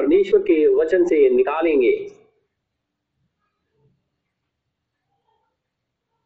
परमेश्वर 0.00 0.40
के 0.40 0.74
वचन 0.74 1.04
से 1.04 1.30
निकालेंगे। 1.30 2.12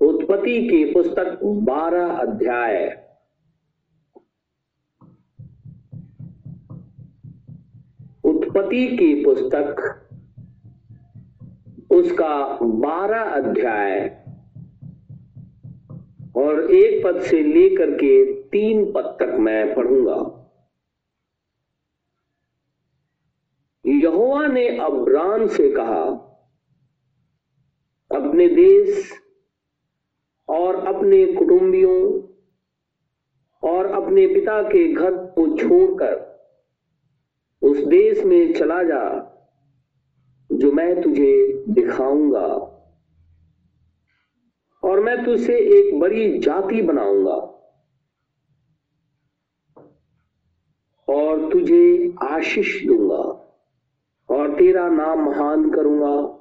उत्पत्ति 0.01 0.69
की 0.69 0.85
पुस्तक 0.93 1.41
बारह 1.45 2.07
अध्याय। 2.07 3.05
उत्पत्ति 8.25 8.97
की 8.97 9.25
पुस्तक, 9.25 10.01
उसका 11.91 12.59
बारह 12.63 13.21
अध्याय। 13.21 14.25
और 16.37 16.75
एक 16.75 17.05
पद 17.05 17.21
से 17.21 17.43
लेकर 17.43 17.91
के 17.91 18.43
तीन 18.43 18.93
पद 18.93 19.17
तक 19.21 19.37
मैं 19.41 19.75
पढ़ूँगा। 19.75 20.34
यहोवा 23.95 24.47
ने 24.47 24.79
अब्राम 24.79 25.47
से 25.47 25.71
कहा, 25.71 26.03
अपने 28.13 28.49
देश 28.49 29.13
और 30.49 30.75
अपने 30.75 31.27
कुटुंबियों 31.27 32.23
और 33.71 33.87
अपने 33.87 34.27
पिता 34.27 34.63
के 34.63 34.93
घर 34.93 35.11
को 35.11 35.57
छोड़कर 35.57 36.35
उस 37.63 37.79
देश 37.79 38.25
में 38.25 38.55
चला 38.55 38.83
जा, 38.83 39.31
जो 40.53 40.73
मैं 40.73 41.03
तुझे 41.03 41.65
दिखाऊँगा। 41.69 42.71
और 44.85 45.01
मैं 45.01 45.25
तुझसे 45.25 45.59
एक 45.59 46.01
बड़ी 46.01 46.39
जाति 46.39 46.83
बनाऊँगा। 46.83 47.51
और 51.09 51.53
तुझे 51.53 52.15
आशीष 52.23 52.87
दूँगा। 52.87 53.34
और 54.35 54.55
तेरा 54.55 54.89
नाम 54.89 55.25
महान 55.25 55.71
करूँगा 55.71 56.41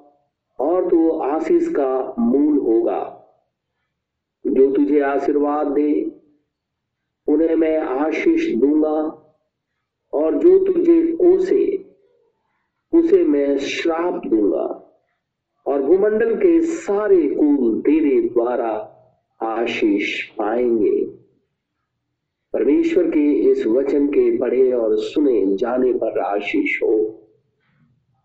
और 0.60 0.90
तू 0.90 1.10
आशीष 1.10 1.68
का 1.68 2.16
मूल 2.20 2.58
होगा। 2.58 3.20
जो 4.48 4.72
तुझे 4.72 5.00
आशीर्वाद 5.00 5.68
दे, 5.68 6.12
उन्हें 7.28 7.56
मैं 7.56 7.80
आशीष 7.80 8.56
दूँगा 8.56 9.20
और 10.14 10.36
जो 10.36 10.74
तुझे 10.74 11.12
कोसे, 11.12 11.86
उसे 12.94 13.24
मैं 13.24 13.58
श्राप 13.58 14.22
दूँगा। 14.26 14.80
और 15.68 15.82
भूमंडल 15.82 16.36
के 16.36 16.62
सारे 16.62 17.28
कुल 17.30 17.82
तेरे 17.82 18.22
द्वारा 18.22 18.90
आशीष 19.44 20.30
पाएँगे। 20.30 21.06
परमेश्वर 22.54 23.04
के 23.04 23.34
इस 23.34 23.68
वचन 23.68 24.08
के 24.08 24.38
पढ़े 24.38 24.72
और 24.72 24.98
सुने 24.98 25.56
जाने 25.56 25.94
पर 25.94 26.20
आशीष 26.20 26.84
हो। 26.84 27.23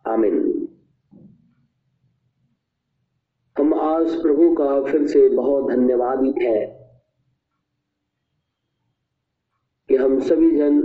आमिन। 0.08 0.68
हम 3.56 3.74
आज 3.74 4.14
प्रभु 4.22 4.54
का 4.54 4.82
फिर 4.82 5.06
से 5.06 5.28
बहुत 5.28 5.70
धन्यवादित 5.70 6.34
है 6.42 6.66
कि 9.88 9.96
हम 9.96 10.18
सभी 10.20 10.50
जन 10.50 10.76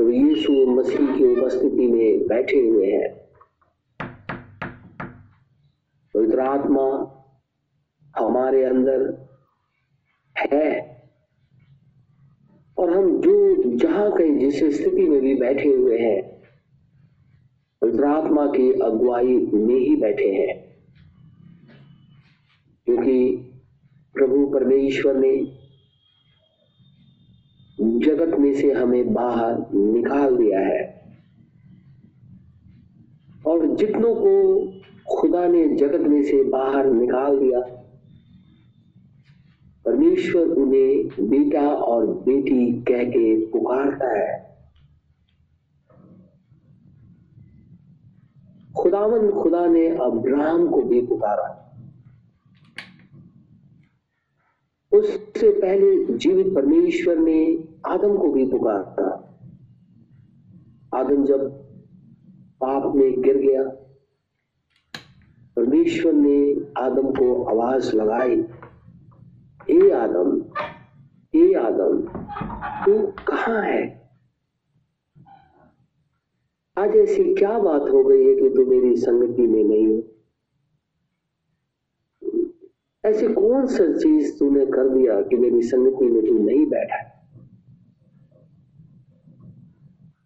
यीशु 0.00 0.52
मसीह 0.66 1.16
की 1.18 1.24
उपस्थिति 1.36 1.86
में 1.86 2.26
बैठे 2.26 2.60
हुए 2.60 2.86
हैं। 2.86 3.08
पवित्र 6.14 6.40
आत्मा 6.40 6.86
हमारे 8.18 8.64
अंदर 8.64 9.28
है 10.36 10.70
और 12.78 12.90
हम 12.90 13.20
जो 13.20 13.62
जहाँ 13.76 14.10
कहीं 14.12 14.38
जिस 14.38 14.80
स्थिति 14.80 15.08
में 15.08 15.20
भी 15.20 15.34
बैठे 15.34 15.68
हुए 15.68 15.98
हैं 15.98 16.39
आत्मा 17.84 18.46
की 18.46 18.72
अगुवाई 18.72 19.50
में 19.52 19.74
ही 19.74 19.96
बैठे 19.96 20.28
हैं। 20.28 20.64
क्योंकि 22.84 23.36
प्रभु 24.14 24.46
परमेश्वर 24.46 25.16
ने 25.16 25.60
जगत 28.00 28.38
में 28.38 28.54
से 28.54 28.72
हमें 28.72 29.12
बाहर 29.12 29.58
निकाल 29.74 30.36
दिया 30.36 30.60
है। 30.60 31.00
और 33.46 33.76
जितनों 33.76 34.14
को 34.14 34.66
खुदा 35.16 35.48
ने 35.48 35.68
जगत 35.68 36.00
में 36.00 36.22
से 36.22 36.44
बाहर 36.44 36.86
निकाल 36.86 37.38
दिया, 37.38 37.60
परमेश्वर 39.84 40.42
उन्हें 40.42 41.08
बेटा 41.28 41.68
और 41.68 42.06
बेटी 42.06 42.82
कह 42.82 43.04
के 43.04 43.46
पुकारता 43.46 44.18
है। 44.18 44.49
खुदावन 48.76 49.30
खुदा 49.30 49.66
ने 49.66 49.88
अब्राहम 49.88 50.68
को 50.68 50.82
भी 50.82 51.00
पुकारा 51.06 51.56
उससे 54.92 55.50
पहले 55.50 56.18
जीवित 56.18 56.54
परमेश्वर 56.54 57.18
ने 57.18 57.64
आदम 57.86 58.16
को 58.16 58.32
भी 58.32 58.44
पुकारा 58.50 59.10
आदम 60.94 61.24
जब 61.24 61.48
पाप 62.60 62.94
में 62.94 63.22
गिर 63.22 63.36
गया, 63.36 63.62
परमेश्वर 65.56 66.12
ने 66.12 66.40
आदम 66.78 67.10
को 67.10 67.44
आवाज़ 67.44 67.96
लगाई 67.96 68.34
ए 69.70 69.90
आदम 69.90 70.40
ए 71.34 71.52
आदम, 71.54 72.00
तू 72.84 73.06
कहाँ 73.28 73.62
है? 73.62 73.99
आज 76.78 76.96
ऐसी 76.96 77.34
क्या 77.34 77.58
बात 77.58 77.82
हो 77.82 78.04
गई 78.04 78.24
है 78.24 78.34
कि 78.34 78.50
तू 78.50 78.66
मेरी 78.66 78.96
संगति 78.96 79.46
में 79.46 79.64
नहीं 79.64 80.02
ऐसी 83.04 83.32
कौन 83.34 83.66
सा 83.66 83.98
चीज़ 83.98 84.38
तूने 84.38 84.66
कर 84.66 84.88
दिया 84.88 85.22
कि 85.22 85.36
मेरी 85.36 85.62
संगति 85.62 86.04
में 86.04 86.26
तू 86.26 86.38
नहीं 86.38 86.66
बैठा? 86.66 87.02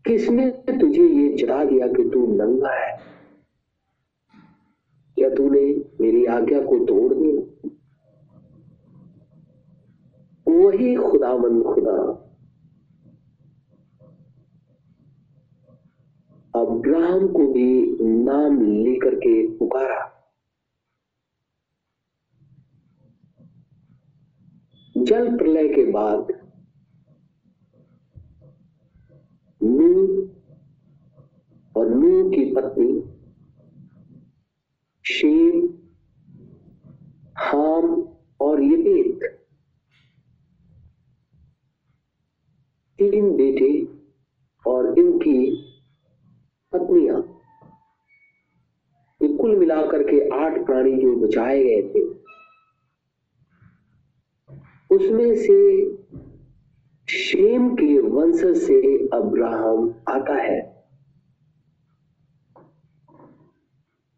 किसने 0.07 0.51
तुझे 0.51 1.09
ये 1.09 1.37
चढ़ा 1.37 1.65
दिया 1.65 1.87
कि 1.87 2.11
तू 2.11 2.27
नंगा 2.27 2.71
है? 2.71 2.99
क्या 5.15 5.31
तूने 5.31 5.85
मेरी 6.01 6.25
आज्ञा 6.25 6.61
को 6.61 6.85
तोड़ 6.85 7.15
दिया? 7.15 7.71
वही 10.49 10.97
खुदाबंद 10.97 11.63
खुदा। 11.63 12.24
अब्राहम 16.55 17.27
को 17.29 17.47
भी 17.53 17.69
नाम 18.03 18.61
लेकर 18.63 19.15
के 19.15 19.35
पुकारा। 19.59 20.03
जल 24.97 25.37
प्रलय 25.37 25.69
के 25.69 25.85
बाद 25.93 26.33
नूह 29.61 30.29
और 31.77 31.89
नूह 31.89 32.31
की 32.31 32.45
पत्नी 32.55 32.93
शेम 35.05 35.67
हाम 37.41 37.87
और 38.41 38.63
यपेत 38.63 39.29
तीन 42.99 43.31
बेटे 43.37 43.71
और 44.65 44.99
इनकी 44.99 45.39
पत्नियाँ, 46.75 47.21
ये 49.21 49.37
कुल 49.37 49.57
मिलाकर 49.57 50.03
के 50.03 50.29
आठ 50.35 50.65
प्राणी 50.67 50.93
जो 50.93 51.15
बचाए 51.17 51.63
गए 51.65 51.83
थे, 51.89 52.03
उसमें 54.91 55.35
से 55.37 55.59
शेम 57.09 57.75
के 57.75 57.99
वंश 58.01 58.41
से 58.59 58.81
अब्राहम 59.09 59.95
आता 60.09 60.35
है। 60.35 60.61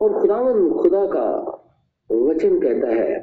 और 0.01 0.21
खुदावन 0.21 0.69
खुदा 0.73 1.05
का 1.07 1.29
वचन 2.11 2.61
कहता 2.61 2.89
है 2.89 3.15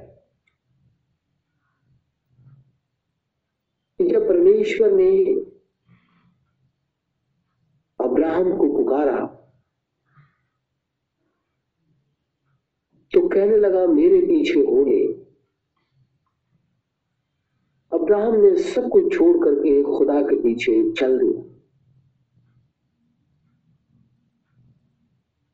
कि 4.00 4.08
जब 4.10 4.28
परमेश्वर 4.28 4.92
ने 4.92 5.10
अब्राहम 8.24 8.58
को 8.58 8.68
पुकारा। 8.78 9.26
तो 13.14 13.28
कहने 13.28 13.58
लगा, 13.58 13.86
मेरे 13.88 14.20
पीछे 14.22 14.60
होंगे। 14.60 15.02
अब्राहम 17.94 18.36
ने 18.36 18.56
सब 18.58 18.90
कुछ 18.90 19.14
छोड़ 19.14 19.36
करके 19.38 19.84
खुदा 19.84 20.22
के 20.22 20.42
पीछे 20.42 20.92
चल 20.92 21.20
दिया। 21.20 21.42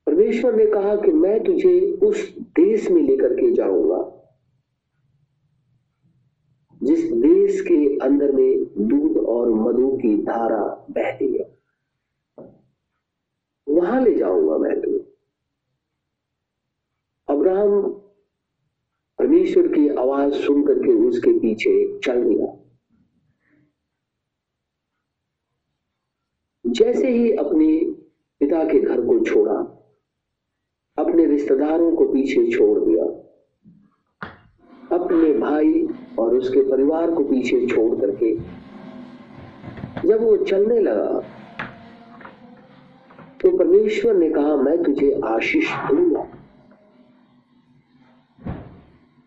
परमेश्वर 0.08 0.56
ने 0.56 0.66
कहा 0.66 0.96
कि 0.96 1.12
मैं 1.12 1.44
तुझे 1.44 1.92
उस 2.04 2.38
देश 2.38 2.90
में 2.92 3.02
लेकर 3.02 3.34
के 3.34 3.52
जाऊँगा, 3.52 4.02
जिस 6.84 7.12
देश 7.12 7.62
के 7.62 7.98
अंदर 7.98 8.32
में 8.32 8.64
दूध 8.88 9.18
और 9.18 9.50
मधु 9.50 9.98
की 9.98 10.18
धारा 10.24 10.86
बहती 10.92 11.38
है। 11.38 11.59
वहाँ 13.80 14.02
ले 14.02 14.16
जाऊँगा 14.16 14.58
मैं 14.58 14.80
तुम्हें। 14.82 15.06
अब्राहम 17.28 17.82
परमेश्वर 19.20 19.68
की 19.68 19.88
आवाज़ 19.90 20.34
सुन 20.36 20.66
करके 20.68 20.94
उसके 21.08 21.38
पीछे 21.40 21.72
चल 22.00 22.24
दिया 22.24 22.56
जैसे 26.66 27.10
ही 27.10 27.32
अपने 27.34 27.68
पिता 28.42 28.64
के 28.64 28.80
घर 28.80 29.02
को 29.02 29.20
छोड़ा, 29.26 29.54
अपने 30.98 31.26
रिश्तेदारों 31.26 31.96
को 31.96 32.06
पीछे 32.06 32.50
छोड़ 32.52 32.80
दिया, 32.80 33.04
अपने 34.92 35.34
भाई 35.34 35.88
और 36.20 36.36
उसके 36.36 36.62
परिवार 36.72 37.12
को 37.12 37.24
पीछे 37.24 37.66
छोड़ 37.68 38.00
करके 38.02 38.34
जब 40.08 40.24
वो 40.24 40.36
चलने 40.38 40.80
लगा 40.80 41.22
तो 43.42 43.58
परमेश्वर 43.58 44.16
ने 44.16 44.30
कहा, 44.30 44.56
मैं 44.56 44.84
तुझे 44.84 45.22
आशीष 45.24 45.72
दूँगा। 45.72 46.28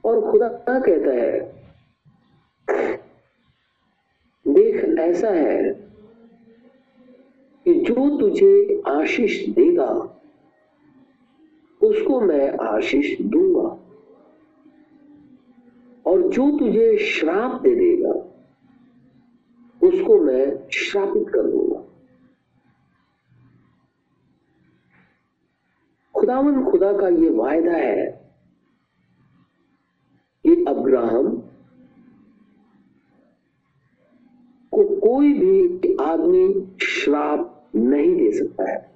और 0.04 0.30
खुदा 0.30 0.48
क्या 0.48 0.80
कहता 0.80 1.10
है, 1.10 1.52
देख, 4.48 4.98
ऐसा 4.98 5.28
है 5.28 5.72
कि 7.64 7.74
जो 7.74 8.18
तुझे 8.20 8.82
आशीष 8.86 9.48
देगा, 9.48 10.18
उसको 11.82 12.20
मैं 12.20 12.58
आशीष 12.58 13.20
दूँगा। 13.20 13.78
और 16.10 16.22
जो 16.22 16.58
तुझे 16.58 16.98
श्राप 16.98 17.62
दे 17.62 17.74
देगा, 17.74 18.12
उसको 19.88 20.20
मैं 20.20 20.68
श्रापित 20.68 21.28
कर 21.28 21.42
दूँगा। 21.42 21.91
खुदावन 26.22 26.64
खुदा 26.64 26.92
का 26.92 27.08
ये 27.08 27.28
वायदा 27.30 27.72
है 27.72 28.06
कि 30.44 30.64
अब्राहम 30.68 31.36
को 34.72 34.84
कोई 35.00 35.32
भी 35.32 35.96
आदमी 36.00 36.76
श्राप 36.82 37.70
नहीं 37.74 38.14
दे 38.16 38.30
सकता 38.32 38.70
है। 38.70 38.92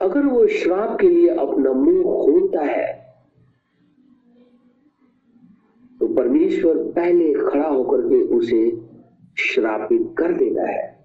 अगर 0.00 0.26
वो 0.26 0.46
श्राप 0.46 0.96
के 1.00 1.08
लिए 1.08 1.28
अपना 1.28 1.72
मुँह 1.72 2.02
खोलता 2.02 2.62
है 2.62 3.18
तो 6.00 6.14
परमेश्वर 6.14 6.76
पहले 6.92 7.32
खड़ा 7.34 7.68
होकर 7.68 8.08
के 8.08 8.22
उसे 8.22 8.70
श्रापित 9.38 10.14
कर 10.18 10.32
देता 10.32 10.70
है। 10.70 11.01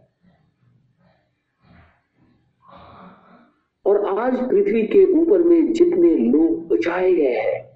और 3.88 4.19
आज 4.19 4.50
पृथ्वी 4.50 4.88
के 4.88 5.13
ऊपर 5.13 5.44
में 5.44 5.74
जितने 5.74 6.18
लोग 6.18 6.68
बचाए 6.68 7.13
गए 7.13 7.38
हैं। 7.38 7.68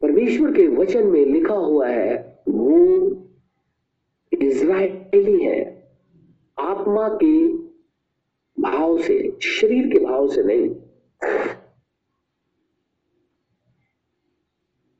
परमेश्वर 0.00 0.52
के 0.52 0.68
वचन 0.68 1.06
में 1.06 1.26
लिखा 1.26 1.54
हुआ 1.54 1.88
है, 1.88 2.42
वो 2.48 2.76
इज़राइली 4.42 5.44
है। 5.44 5.90
आत्मा 6.58 7.08
के 7.08 7.48
भाव 8.62 8.98
से, 8.98 9.38
शरीर 9.42 9.86
के 9.86 10.04
भाव 10.04 10.28
से 10.28 10.42
नहीं। 10.42 10.68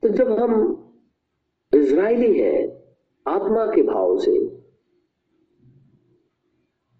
तो 0.03 0.09
जब 0.09 0.39
हम 0.39 0.85
इज़राइली 1.75 2.41
हैं, 2.41 2.69
आत्मा 3.29 3.67
के 3.67 3.83
भाव 3.83 4.19
से 4.19 4.58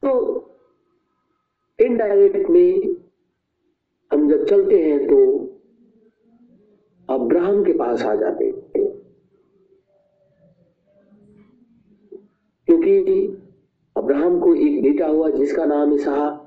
तो 0.05 0.11
इनडायरेक्ट 1.81 2.51
में 2.51 2.97
हम 4.13 4.29
जब 4.29 4.45
चलते 4.45 4.83
हैं 4.83 5.07
तो 5.07 5.39
अब्राहम 7.15 7.65
के 7.65 7.73
पास 7.73 8.03
आ 8.03 8.15
जाते 8.15 8.45
हैं। 8.45 8.59
क्योंकि 12.67 13.27
अब्राहम 13.97 14.41
को 14.41 14.55
एक 14.55 14.83
बेटा 14.83 15.07
हुआ 15.07 15.31
जिसका 15.31 15.65
नाम 15.65 15.93
इसहाक। 15.93 16.45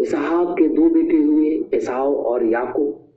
इसहाक 0.00 0.48
के 0.58 0.68
दो 0.68 0.88
बेटे 0.90 1.16
हुए 1.16 1.64
एसाव 1.74 2.14
और 2.14 2.44
याकूब। 2.44 3.12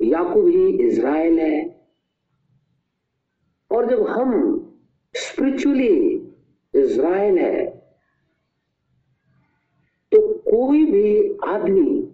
याकूब 0.00 0.46
ही 0.46 0.68
इज़राइल 0.86 1.38
है। 1.40 1.88
और 3.70 3.90
जब 3.90 4.06
हम 4.06 4.30
स्पिरिचुअली 5.16 6.15
इज़राइल 6.86 7.38
है 7.38 7.66
तो 10.12 10.34
कोई 10.34 10.84
भी 10.84 11.38
आदमी 11.44 12.12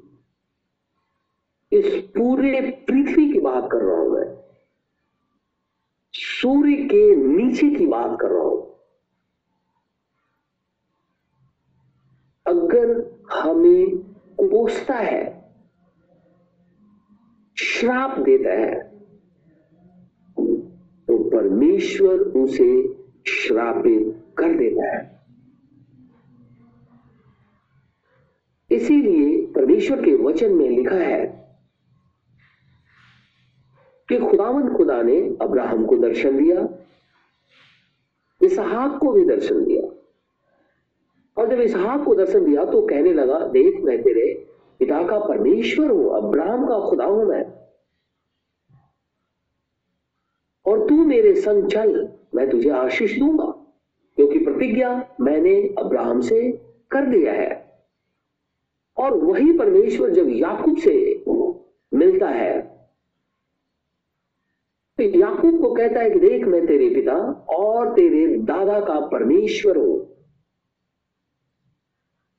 इस 1.73 2.09
पूरे 2.17 2.61
पृथ्वी 2.61 3.33
की 3.33 3.41
बात 3.41 3.69
कर 3.73 3.79
रहा 3.79 3.97
हूँ 3.97 4.11
मैं 4.11 4.43
सूर्य 6.15 6.77
के 6.77 7.17
नीचे 7.17 7.71
की 7.71 7.87
बात 7.87 8.19
कर 8.21 8.29
रहा 8.29 8.43
हूँ 8.43 8.63
अगर 12.47 13.19
हमें 13.33 13.99
कोसता 14.41 14.95
है, 14.95 15.53
श्राप 17.59 18.19
देता 18.19 18.51
है 18.51 18.75
तो 21.07 21.31
परमेश्वर 21.31 22.19
उसे 22.19 22.95
श्रापित 23.29 24.22
कर 24.37 24.56
देता 24.56 24.87
है। 24.87 25.11
इसीलिए 28.70 29.46
परमेश्वर 29.55 30.05
के 30.05 30.14
वचन 30.17 30.52
में 30.52 30.69
लिखा 30.69 30.96
है 30.96 31.25
कि 34.08 34.19
खुदावन 34.20 34.69
खुदा 34.76 35.00
ने 35.02 35.19
अब्राहम 35.43 35.84
को 35.87 35.96
दर्शन 35.99 36.37
दिया, 36.38 36.69
इसहाक 38.40 38.99
को 39.00 39.12
भी 39.12 39.25
दर्शन 39.26 39.64
दिया। 39.64 39.82
और 41.37 41.50
जब 41.50 41.61
इसहाक 41.61 42.05
को 42.05 42.14
दर्शन 42.14 42.44
दिया 42.44 42.64
तो 42.64 42.81
कहने 42.87 43.12
लगा, 43.12 43.38
देख 43.38 43.81
मैं 43.81 44.02
तेरे 44.02 44.32
पिता 44.81 45.02
का 45.06 45.19
परमेश्वर 45.19 45.90
हूँ, 45.90 46.17
अब्राहम 46.17 46.67
का 46.67 46.79
खुदा 46.88 47.05
हूँ 47.05 47.25
मैं। 47.26 47.44
और 50.67 50.87
तू 50.88 51.05
मेरे 51.05 51.34
संग 51.34 51.69
चल, 51.70 52.08
मैं 52.34 52.50
तुझे 52.50 52.70
आशीष 52.70 53.19
दूँगा। 53.19 53.52
प्रतिज्ञा 54.63 54.91
मैंने 55.21 55.53
अब्राहम 55.79 56.21
से 56.21 56.41
कर 56.91 57.07
दिया 57.07 57.33
है। 57.33 57.55
और 58.97 59.17
वही 59.17 59.53
परमेश्वर 59.59 60.11
जब 60.11 60.29
याकूब 60.31 60.77
से 60.79 60.93
मिलता 61.93 62.29
है 62.29 62.61
तो 64.99 65.05
याकूब 65.19 65.61
को 65.61 65.73
कहता 65.75 66.01
है 66.01 66.11
कि 66.11 66.19
देख, 66.19 66.45
मैं 66.45 66.67
तेरे 66.67 66.89
पिता 66.95 67.17
और 67.57 67.93
तेरे 67.95 68.27
दादा 68.39 68.79
का 68.81 69.01
परमेश्वर 69.09 69.77
हूँ 69.79 69.99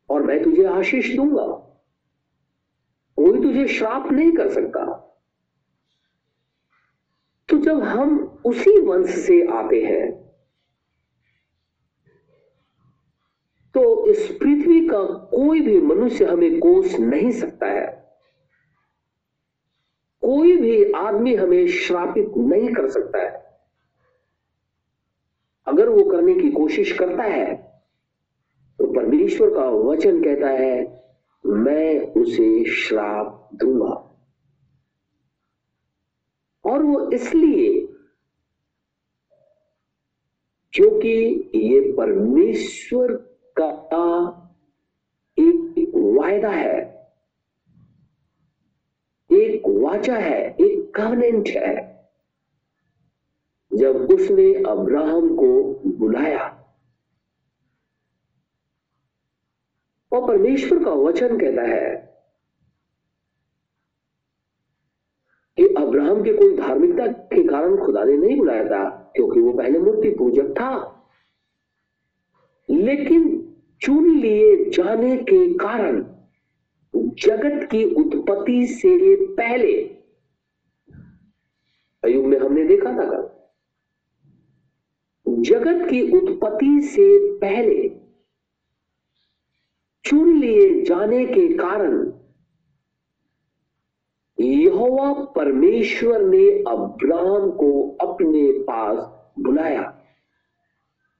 और 0.10 0.24
मैं 0.24 0.42
तुझे 0.44 0.66
आशीष 0.70 1.16
दूँगा। 1.16 1.46
कोई 3.18 3.42
तुझे 3.42 3.68
श्राप 3.68 4.12
नहीं 4.12 4.32
कर 4.32 4.50
सकता। 4.50 4.86
तो 7.50 7.58
जब 7.58 7.84
हम 7.84 8.20
उसी 8.46 8.80
वंश 8.82 9.16
से 9.18 9.46
आते 9.54 9.84
हैं 9.84 10.23
तो 13.76 14.06
इस 14.08 14.26
पृथ्वी 14.42 14.88
का 14.88 15.04
कोई 15.30 15.62
भी 15.62 15.80
मनुष्य 15.82 16.26
हमें 16.26 16.60
कोस 16.60 16.96
नहीं 17.00 17.32
सकता 17.32 17.68
है। 17.68 17.92
कोई 20.24 20.56
भी 20.58 20.92
आदमी 20.92 21.36
हमें 21.36 21.68
श्रापित 21.68 22.34
नहीं 22.38 22.74
कर 22.74 22.90
सकता 22.90 23.20
है। 23.20 23.42
अगर 25.68 25.90
वो 25.90 26.04
करने 26.04 26.34
की 26.36 26.52
कोशिश 26.52 26.92
करता 26.98 27.24
है 27.24 27.56
तो 28.80 28.92
परमेश्वर 28.94 29.50
का 29.50 29.70
वचन 29.70 30.24
कहता 30.24 30.50
है, 30.50 31.02
मैं 31.46 32.14
उसे 32.14 32.64
श्राप 32.66 33.50
दूँगा। 33.54 33.94
और 36.66 36.84
वो 36.84 37.10
इसलिए 37.12 37.88
क्योंकि 40.74 41.10
ये 41.56 41.80
परमेश्वर 41.94 43.12
का 43.60 43.70
एक 45.38 45.92
वायदा 45.96 46.50
है, 46.50 46.80
एक 49.30 49.68
वाचा 49.68 50.16
है, 50.16 50.40
एक 50.56 50.94
कवनेंट 50.96 51.48
है। 51.48 51.76
जब 53.72 53.96
उसने 54.12 54.54
अब्राहम 54.64 55.36
को 55.36 55.48
बुलाया 55.98 56.44
और 60.12 60.28
परमेश्वर 60.28 60.84
का 60.84 60.92
वचन 60.92 61.38
कहता 61.40 61.62
है 61.62 61.96
कि 65.58 65.66
अब्राहम 65.78 66.24
के 66.24 66.34
कोई 66.34 66.56
धार्मिकता 66.58 67.08
के 67.08 67.44
कारण 67.48 67.78
खुदा 67.78 68.04
ने 68.04 68.18
नहीं 68.18 68.38
बुलाया 68.38 68.66
था, 68.66 68.90
क्योंकि 69.16 69.40
वो 69.40 69.54
पहले 69.54 69.80
मूर्ति 69.80 70.10
पूजक 70.10 70.50
था। 70.52 70.72
लेकिन 72.70 73.43
चुन 73.84 74.18
लिए 74.18 74.70
जाने 74.70 75.18
के 75.18 75.54
कारण 75.54 76.06
जगत 76.96 77.68
की 77.72 77.84
उत्पत्ति 77.84 78.68
से 78.68 79.16
पहले। 79.36 79.84
अयुग 82.04 82.26
में 82.26 82.40
हमने 82.40 82.64
देखा 82.64 82.92
था 82.92 83.06
कल। 83.10 83.30
जगत 85.42 85.90
की 85.90 86.02
उत्पत्ति 86.18 86.82
से 86.82 87.38
पहले 87.38 87.90
चुन 90.06 90.40
लिए 90.40 90.82
जाने 90.82 91.26
के 91.26 91.54
कारण 91.54 92.14
यहोवा 94.40 95.14
परमेश्वर 95.14 96.22
ने 96.22 96.50
अब्राहम 96.50 97.52
को 97.52 97.98
अपने 98.02 98.52
पास 98.52 98.98
बुलाया। 99.40 99.93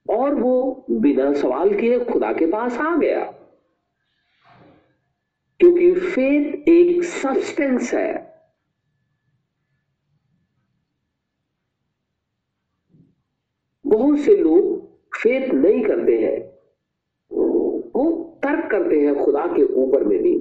और 0.06 0.34
वो 0.34 0.86
बिना 0.90 1.32
सवाल 1.32 1.74
किए 1.74 1.98
खुदा 2.04 2.32
के 2.32 2.46
पास 2.46 2.76
आ 2.78 2.96
गया। 2.96 3.24
क्योंकि 5.60 5.92
फेथ 5.94 6.68
एक 6.68 7.02
सब्सटेंस 7.04 7.92
है। 7.94 8.12
बहुत 13.84 14.18
से 14.18 14.36
लोग 14.36 14.82
फेथ 15.14 15.48
नहीं 15.54 15.82
करते 15.82 16.18
हैं। 16.18 16.38
वो 17.94 18.10
तर्क 18.42 18.70
करते 18.70 19.00
हैं 19.00 19.14
खुदा 19.24 19.46
के 19.46 19.62
ऊपर 19.74 20.04
में 20.04 20.18
भी। 20.22 20.34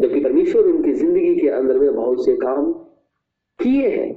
जबकि 0.00 0.20
परमेश्वर 0.20 0.62
उनकी 0.62 0.92
ज़िंदगी 0.92 1.34
के 1.36 1.48
अंदर 1.48 1.78
में 1.78 1.94
बहुत 1.94 2.24
से 2.24 2.36
काम 2.36 2.72
किए 3.58 3.88
हैं। 3.90 4.10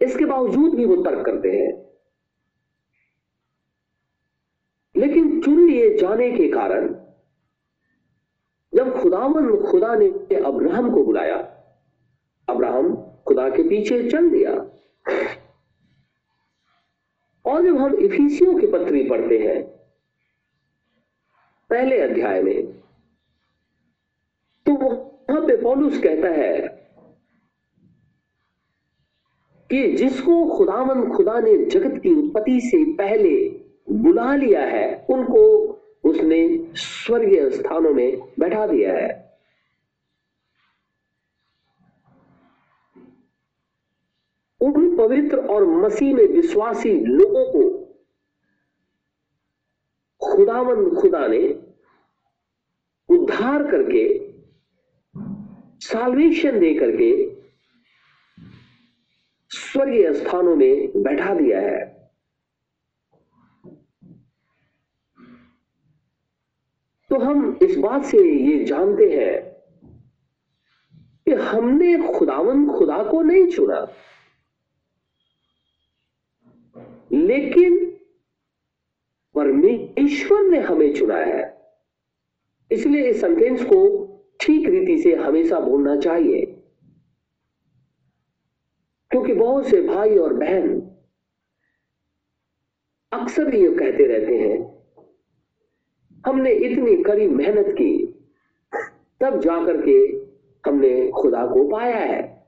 इसके 0.00 0.24
बावजूद 0.24 0.74
भी 0.74 0.84
वो 0.84 0.96
तर्क 0.96 1.24
करते 1.26 1.50
हैं 1.50 1.88
लेकिन 4.94 5.40
चुन 5.40 5.57
लिए 5.68 5.96
जाने 5.98 6.30
के 6.30 6.48
कारण 6.48 6.94
जब 8.72 9.00
खुदावन 9.00 9.56
खुदा 9.62 9.94
ने 9.94 10.06
अब्राहम 10.36 10.90
को 10.94 11.04
बुलाया, 11.04 11.36
अब्राहम 12.48 12.94
खुदा 13.26 13.48
के 13.50 13.62
पीछे 13.68 14.10
चल 14.10 14.30
दिया। 14.30 14.52
और 17.44 17.62
जब 17.62 17.76
हम 17.76 17.94
इफिसियों 17.94 18.58
की 18.58 18.66
पत्री 18.66 19.02
पढ़ते 19.08 19.38
हैं, 19.38 19.62
पहले 21.70 22.00
अध्याय 22.00 22.42
में 22.42 22.66
तो 24.66 24.72
वहाँ 24.74 25.40
पे 25.46 25.56
पौलुस 25.62 25.98
कहता 26.02 26.28
है 26.28 26.58
कि 29.70 29.86
जिसको 29.92 30.44
खुदावन 30.56 31.10
खुदा 31.12 31.38
ने 31.40 31.56
जगत 31.64 32.00
की 32.02 32.14
उत्पत्ति 32.14 32.60
से 32.60 32.84
पहले 32.94 33.34
बुला 33.90 34.36
लिया 34.36 34.64
है, 34.64 35.06
उनको 35.10 35.40
उसने 36.04 36.66
स्वर्गीय 36.74 37.50
स्थानों 37.50 37.94
में 37.94 38.20
बैठा 38.38 38.66
दिया 38.66 38.92
है। 38.92 39.28
उन 44.60 44.96
पवित्र 44.96 45.38
और 45.38 45.64
मसीह 45.64 46.14
में 46.14 46.26
विश्वासी 46.26 46.92
लोगों 47.00 47.44
को 47.52 47.78
खुदावन 50.22 50.94
खुदा 50.94 51.26
ने 51.26 51.48
उद्धार 53.08 53.70
करके 53.70 54.28
साल्वेशन 55.80 56.58
दे 56.58 56.74
करके 56.74 57.38
स्वर्गीय 59.50 60.12
स्थानों 60.12 60.56
में 60.56 61.02
बैठा 61.02 61.34
दिया 61.34 61.60
है। 61.60 61.97
तो 67.10 67.18
हम 67.18 67.58
इस 67.62 67.76
बात 67.78 68.04
से 68.04 68.18
ये 68.18 68.64
जानते 68.64 69.04
हैं 69.04 69.48
कि 70.96 71.32
हमने 71.32 72.18
खुदावन 72.18 72.68
खुदा 72.68 73.04
को 73.04 73.22
नहीं 73.22 73.46
चुना। 73.46 73.92
लेकिन 77.12 77.86
परमेश्वर 79.34 80.42
ने 80.42 80.60
हमें 80.60 80.94
चुना 80.94 81.16
है। 81.16 81.72
इसलिए 82.72 83.10
इस 83.10 83.20
सेंटेंस 83.20 83.64
को 83.64 84.04
ठीक 84.40 84.68
रीति 84.68 85.02
से 85.02 85.14
हमेशा 85.14 85.60
बोलना 85.60 85.96
चाहिए। 85.96 86.46
क्योंकि 89.10 89.32
बहुत 89.32 89.66
से 89.66 89.82
भाई 89.82 90.18
और 90.18 90.34
बहन 90.34 90.80
अक्सर 93.12 93.54
ये 93.54 93.74
कहते 93.74 94.06
रहते 94.06 94.38
हैं 94.38 94.77
हमने 96.26 96.52
इतनी 96.52 97.02
कड़ी 97.02 97.28
मेहनत 97.28 97.66
की, 97.68 98.06
तब 99.20 99.40
जाकर 99.40 99.82
के 99.88 100.18
हमने 100.70 101.10
खुदा 101.10 101.46
को 101.46 101.68
पाया 101.68 101.96
है। 101.96 102.46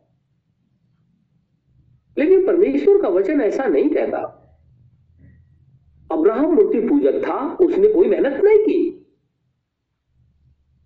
लेकिन 2.19 2.47
परमेश्वर 2.47 3.03
का 3.03 3.09
वचन 3.09 3.41
ऐसा 3.41 3.65
नहीं 3.65 3.91
कहता। 3.91 4.37
अब्राहम 6.13 6.55
मूर्ति 6.55 6.81
पूजक 6.81 7.23
था, 7.29 7.55
उसने 7.55 7.89
कोई 7.89 8.09
मेहनत 8.09 8.45
नहीं 8.45 8.59
की। 8.59 9.07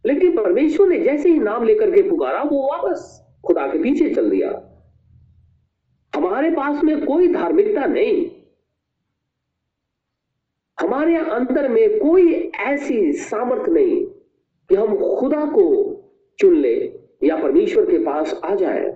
लेकिन 0.06 0.36
परमेश्वर 0.36 0.88
ने 0.88 1.00
जैसे 1.00 1.28
ही 1.28 1.38
नाम 1.38 1.64
लेकर 1.64 1.90
के 1.90 2.10
पुकारा, 2.10 2.42
वो 2.42 2.72
वापस 2.72 3.26
खुदा 3.46 3.66
के 3.66 3.82
पीछे 3.82 4.14
चल 4.14 4.30
दिया। 4.30 4.70
हमारे 6.14 6.50
पास 6.50 6.84
में 6.84 7.04
कोई 7.04 7.32
धार्मिकता 7.32 7.86
नहीं। 7.86 8.33
हमारे 10.78 11.16
अंदर 11.16 11.68
में 11.68 11.98
कोई 11.98 12.32
ऐसी 12.60 13.12
सामर्थ 13.12 13.68
नहीं 13.68 14.04
कि 14.70 14.74
हम 14.74 14.96
खुदा 15.18 15.44
को 15.44 15.66
चुन 16.38 16.56
ले 16.56 16.74
या 17.24 17.36
परमेश्वर 17.36 17.84
के 17.84 17.98
पास 17.98 18.40
आ 18.44 18.54
जाए। 18.54 18.86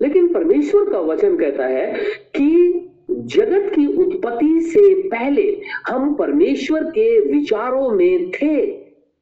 लेकिन 0.00 0.32
परमेश्वर 0.34 0.90
का 0.90 0.98
वचन 1.00 1.36
कहता 1.36 1.66
है 1.66 1.92
कि 2.36 2.84
जगत 3.10 3.70
की 3.74 3.86
उत्पत्ति 3.96 4.60
से 4.60 5.08
पहले 5.08 5.60
हम 5.88 6.14
परमेश्वर 6.14 6.84
के 6.84 7.20
विचारों 7.32 7.90
में 7.90 8.30
थे। 8.30 8.56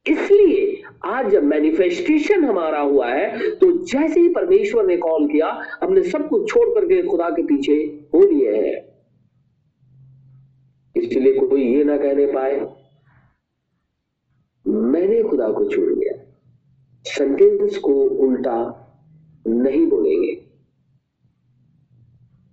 इसलिए 0.05 0.81
आज 1.05 1.29
जब 1.29 1.43
मैनिफेस्टेशन 1.43 2.43
हमारा 2.43 2.79
हुआ 2.79 3.07
है 3.07 3.49
तो 3.55 3.71
जैसे 3.85 4.19
ही 4.19 4.29
परमेश्वर 4.29 4.85
ने 4.85 4.97
कॉल 4.97 5.27
किया, 5.27 5.47
हमने 5.81 6.03
सब 6.03 6.27
कुछ 6.29 6.49
छोड़ 6.49 6.69
करके 6.69 7.01
खुदा 7.03 7.29
के 7.29 7.43
पीछे 7.43 7.73
हो 8.13 8.25
लिए 8.25 8.55
हैं। 8.55 8.86
इसलिए 10.97 11.39
कोई 11.39 11.63
ये 11.63 11.83
ना 11.83 11.97
कहने 11.97 12.25
पाए, 12.25 12.59
मैंने 14.65 15.21
खुदा 15.23 15.49
को 15.49 15.67
छोड़ 15.69 15.89
लिया 15.89 16.13
सेंटेंस 17.05 17.77
को 17.77 17.93
उल्टा 18.19 18.57
नहीं 19.47 19.85
बोलेंगे, 19.87 20.33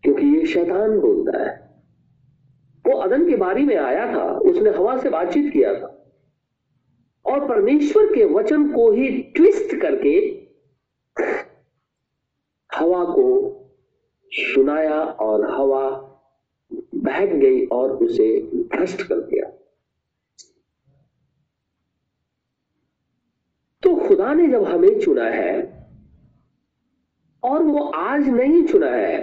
क्योंकि 0.04 0.26
ये 0.26 0.44
शैतान 0.46 0.98
बोलता 1.00 1.42
है। 1.42 1.52
वो 2.84 2.96
अदन 2.98 3.28
के 3.28 3.36
बारी 3.36 3.64
में 3.64 3.76
आया 3.76 4.06
था, 4.14 4.24
उसने 4.40 4.70
हवा 4.70 4.96
से 4.98 5.10
बातचीत 5.10 5.52
किया 5.52 5.74
था, 5.74 5.90
और 7.24 7.48
परमेश्वर 7.48 8.14
के 8.14 8.24
वचन 8.34 8.70
को 8.72 8.90
ही 8.92 9.10
ट्विस्ट 9.36 9.74
करके 9.82 10.16
हवा 12.70 13.04
को 13.06 13.26
सुनाया 14.32 15.00
और 15.00 15.50
हवा 15.50 16.03
बहक 17.04 17.28
गई 17.34 17.64
और 17.66 17.92
उसे 17.96 18.26
भ्रष्ट 18.74 19.02
कर 19.02 19.20
दिया। 19.20 19.50
तो 23.82 23.94
खुदा 23.98 24.32
ने 24.34 24.46
जब 24.48 24.64
हमें 24.64 24.98
चुना 25.00 25.24
है, 25.24 25.62
और 27.42 27.62
वो 27.62 27.84
आज 27.84 28.28
नहीं 28.28 28.64
चुना 28.66 28.90
है, 28.90 29.22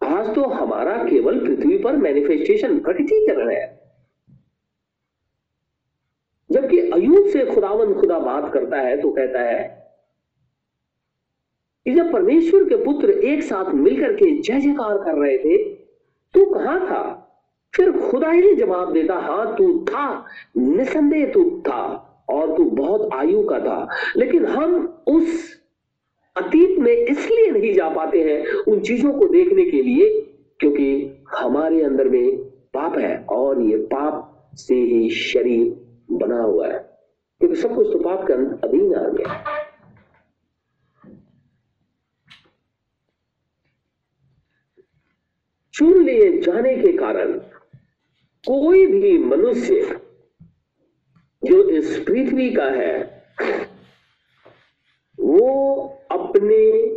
आज 0.00 0.34
तो 0.34 0.44
हमारा 0.44 0.96
केवल 1.04 1.38
पृथ्वी 1.40 1.78
पर 1.78 1.96
मैनिफेस्टेशन 1.96 2.78
प्रकटीकरण 2.80 3.50
है। 3.50 3.68
जबकि 6.50 6.78
अयूब 6.90 7.28
से 7.28 7.44
खुदावन 7.46 7.92
खुदा 7.94 8.18
बात 8.18 8.52
करता 8.52 8.76
है 8.76 9.00
तो 9.00 9.10
कहता 9.10 9.40
है 9.40 9.79
जब 11.86 12.12
परमेश्वर 12.12 12.64
के 12.64 12.76
पुत्र 12.76 13.10
एक 13.10 13.42
साथ 13.42 13.74
मिलकर 13.74 14.12
के 14.12 14.40
जय 14.40 14.60
जयकार 14.60 14.98
कर 14.98 15.14
रहे 15.14 15.38
थे, 15.38 15.56
तू 16.34 16.44
कहा 16.44 16.78
था? 16.78 17.26
फिर 17.74 17.92
खुदा 17.92 18.30
ही 18.30 18.54
जवाब 18.54 18.92
देता 18.92 19.14
हाँ 19.14 19.56
तू 19.56 19.78
था, 19.78 20.24
निसंदेह 20.56 21.26
तू 21.26 21.62
था 21.68 21.82
और 22.30 22.56
तू 22.56 22.64
बहुत 22.64 23.08
आयु 23.14 23.42
का 23.42 23.58
था। 23.58 23.88
लेकिन 24.16 24.46
हम 24.46 25.02
उस 25.06 25.60
अतीत 26.36 26.78
में 26.78 26.92
इसलिए 26.92 27.50
नहीं 27.50 27.74
जा 27.74 27.88
पाते 27.88 28.20
हैं 28.20 28.72
उन 28.72 28.80
चीज़ों 28.80 29.12
को 29.12 29.26
देखने 29.26 29.64
के 29.64 29.82
लिए, 29.82 30.20
क्योंकि 30.60 31.16
हमारे 31.38 31.82
अंदर 31.82 32.08
में 32.08 32.36
पाप 32.74 32.98
है 32.98 33.26
और 33.30 33.62
ये 33.62 33.76
पाप 33.76 34.50
से 34.54 34.74
ही 34.74 35.10
शरीर 35.10 35.80
बना 36.12 36.42
हुआ 36.42 36.68
है। 36.68 36.78
क्योंकि 37.40 37.56
सब 37.56 37.74
कुछ 37.74 37.86
तो 37.92 37.98
पाप 37.98 38.26
के 38.26 38.32
अधीन 38.32 38.94
आ 38.94 39.08
गया। 39.08 39.59
ले 45.82 46.40
जाने 46.40 46.76
के 46.76 46.92
कारण 46.92 47.32
कोई 48.44 48.86
भी 48.86 49.18
मनुष्य 49.18 50.00
जो 51.44 51.68
इस 51.68 52.04
पृथ्वी 52.06 52.54
का 52.54 52.64
है, 52.64 53.24
वो 55.20 55.84
अपने 56.10 56.96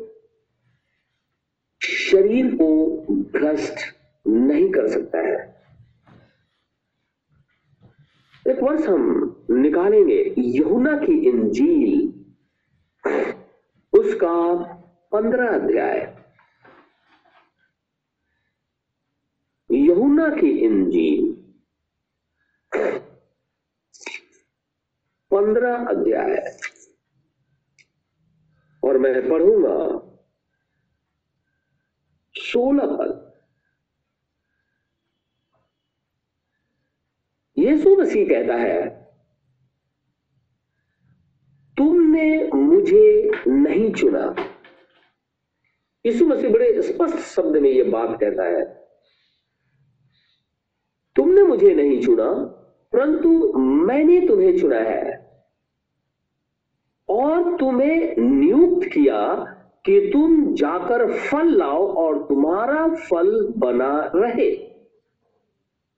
शरीर 1.82 2.56
को 2.56 2.98
भ्रष्ट 3.12 3.80
नहीं 4.28 4.72
कर 4.72 4.88
सकता 4.88 5.20
है। 5.20 5.64
एक 8.48 8.64
वर्ष 8.64 8.86
हम 8.86 9.36
निकालेंगे 9.52 10.36
यहुना 10.38 10.98
की 10.98 11.30
इंजील, 11.30 12.14
उसका 14.00 14.56
पंद्रह 15.12 15.48
अध्याय। 15.48 16.13
यहुना 20.14 20.36
की 20.36 20.48
इंजील 20.48 21.22
पंद्रह 25.32 25.86
अध्याय। 25.88 26.36
और 28.84 28.98
मैं 28.98 29.14
पढ़ूँगा 29.30 29.78
सोलह 32.36 32.86
पद। 32.86 33.34
यीशु 37.58 37.96
मसीह 37.96 38.26
कहता 38.26 38.56
है, 38.56 38.90
तुमने 41.78 42.48
मुझे 42.48 43.32
नहीं 43.48 43.94
चुना। 43.94 44.36
यीशु 46.06 46.28
मसीह 46.28 46.50
बड़े 46.50 46.82
स्पष्ट 46.82 47.18
शब्द 47.18 47.58
में 47.58 47.70
यह 47.70 47.92
बात 47.92 48.20
कहता 48.20 48.44
है। 48.44 48.83
तुमने 51.16 51.44
मुझे 51.44 51.76
नहीं 51.76 52.02
चुना 52.02 52.34
परंतु 52.94 53.54
मैंने 53.60 54.28
तुम्हें 54.28 54.60
चुना 54.60 54.76
है। 54.76 55.34
और 57.10 57.58
तुम्हें 57.58 58.18
नियुक्त 58.18 58.88
किया 58.88 59.36
कि 59.86 60.10
तुम 60.14 60.54
जाकर 60.54 61.12
फल 61.12 61.48
लाओ 61.58 61.88
और 61.88 62.24
तुम्हारा 62.24 62.88
फल 62.88 63.54
बना 63.58 64.12
रहे। 64.16 64.52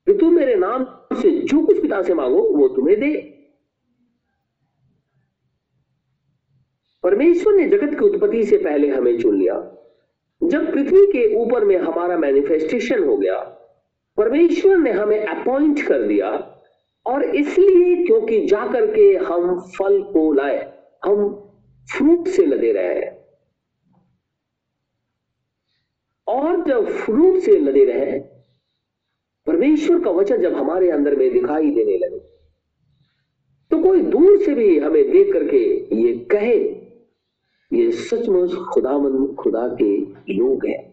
कि 0.05 0.13
तुम 0.13 0.33
मेरे 0.33 0.55
नाम 0.55 0.85
से 1.21 1.31
जो 1.31 1.65
कुछ 1.65 1.81
पिता 1.81 2.01
से 2.01 2.13
मांगो, 2.13 2.41
वो 2.41 2.67
तुम्हें 2.67 2.99
दे। 2.99 3.31
परमेश्वर 7.03 7.53
ने 7.53 7.69
जगत 7.69 7.99
की 7.99 8.05
उत्पत्ति 8.05 8.43
से 8.43 8.57
पहले 8.57 8.89
हमें 8.89 9.19
चुन 9.19 9.39
लिया। 9.39 9.71
जब 10.43 10.71
पृथ्वी 10.71 11.05
के 11.05 11.35
ऊपर 11.35 11.65
में 11.65 11.77
हमारा 11.77 12.17
मैनिफेस्टेशन 12.17 13.03
हो 13.03 13.17
गया 13.17 13.61
परमेश्वर 14.17 14.77
ने 14.77 14.91
हमें 14.91 15.25
अपॉइंट 15.25 15.81
कर 15.87 16.03
दिया 16.03 16.29
और 17.05 17.23
इसलिए 17.23 18.05
क्योंकि 18.05 18.45
जाकर 18.47 18.85
के 18.93 19.13
हम 19.25 19.59
फल 19.69 20.01
को 20.03 20.31
लाए, 20.33 20.59
हम 21.05 21.29
फ्रूट 21.87 22.27
से 22.27 22.45
लदे 22.45 22.71
रहे। 22.71 23.03
और 26.27 26.63
जब 26.65 26.87
फ्रूट 26.87 27.39
से 27.39 27.57
लदे 27.59 27.83
रहे, 27.85 28.19
परमेश्वर 29.47 29.99
का 30.03 30.11
वचन 30.11 30.41
जब 30.41 30.55
हमारे 30.55 30.89
अंदर 30.91 31.15
में 31.15 31.31
दिखाई 31.33 31.69
देने 31.71 31.97
लगे 31.97 32.19
तो 33.71 33.81
कोई 33.83 34.01
दूर 34.01 34.41
से 34.43 34.53
भी 34.55 34.77
हमें 34.79 35.11
देख 35.11 35.31
करके 35.33 35.59
ये 35.95 36.13
कहे, 36.31 36.57
ये 37.71 37.91
सचमुच 37.91 38.53
खुदामंद 38.65 39.35
खुदा 39.35 39.67
के 39.81 39.95
लोग 40.33 40.65
हैं। 40.65 40.83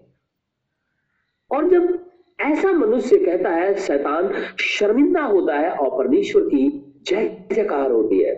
और 1.50 1.68
जब 1.70 2.11
ऐसा 2.42 2.72
मनुष्य 2.72 3.16
कहता 3.16 3.50
है, 3.50 3.74
शैतान 3.74 4.32
शर्मिंदा 4.60 5.22
होता 5.22 5.58
है 5.58 5.70
और 5.70 5.98
परमेश्वर 5.98 6.42
की 6.42 6.68
जय 7.06 7.28
जयकार 7.52 7.90
होती 7.90 8.22
है। 8.22 8.34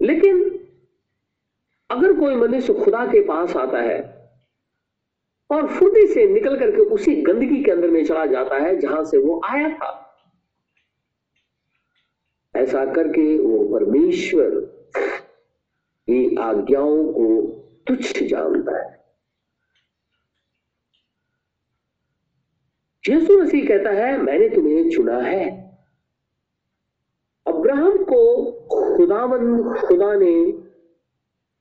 लेकिन 0.00 0.44
अगर 1.90 2.12
कोई 2.12 2.34
मनुष्य 2.36 2.74
खुदा 2.74 3.04
के 3.06 3.20
पास 3.20 3.56
आता 3.56 3.78
है 3.78 3.98
और 5.50 5.66
फुर्ती 5.68 6.06
से 6.06 6.26
निकल 6.26 6.58
करके 6.58 6.82
उसी 6.82 7.14
गंदगी 7.22 7.62
के 7.64 7.70
अंदर 7.70 7.90
में 7.90 8.04
चला 8.04 8.26
जाता 8.26 8.56
है 8.56 8.78
जहाँ 8.78 9.04
से 9.04 9.18
वो 9.18 9.40
आया 9.44 9.68
था, 9.68 9.96
ऐसा 12.54 12.84
करके 12.92 13.38
वो 13.38 13.58
परमेश्वर 13.68 14.50
की 16.08 16.36
आज्ञाओं 16.36 17.04
को 17.12 17.26
तुच्छ 17.86 18.22
जानता 18.22 18.78
है। 18.78 18.99
यीशु 23.08 23.42
मसीह 23.42 23.68
कहता 23.68 23.90
है, 23.90 24.18
मैंने 24.18 24.48
तुम्हें 24.48 24.90
चुना 24.90 25.18
है। 25.18 25.70
अब्राहम 27.46 28.04
को 28.04 28.52
खुदावन, 28.96 29.62
खुदा 29.62 30.14
ने 30.14 30.52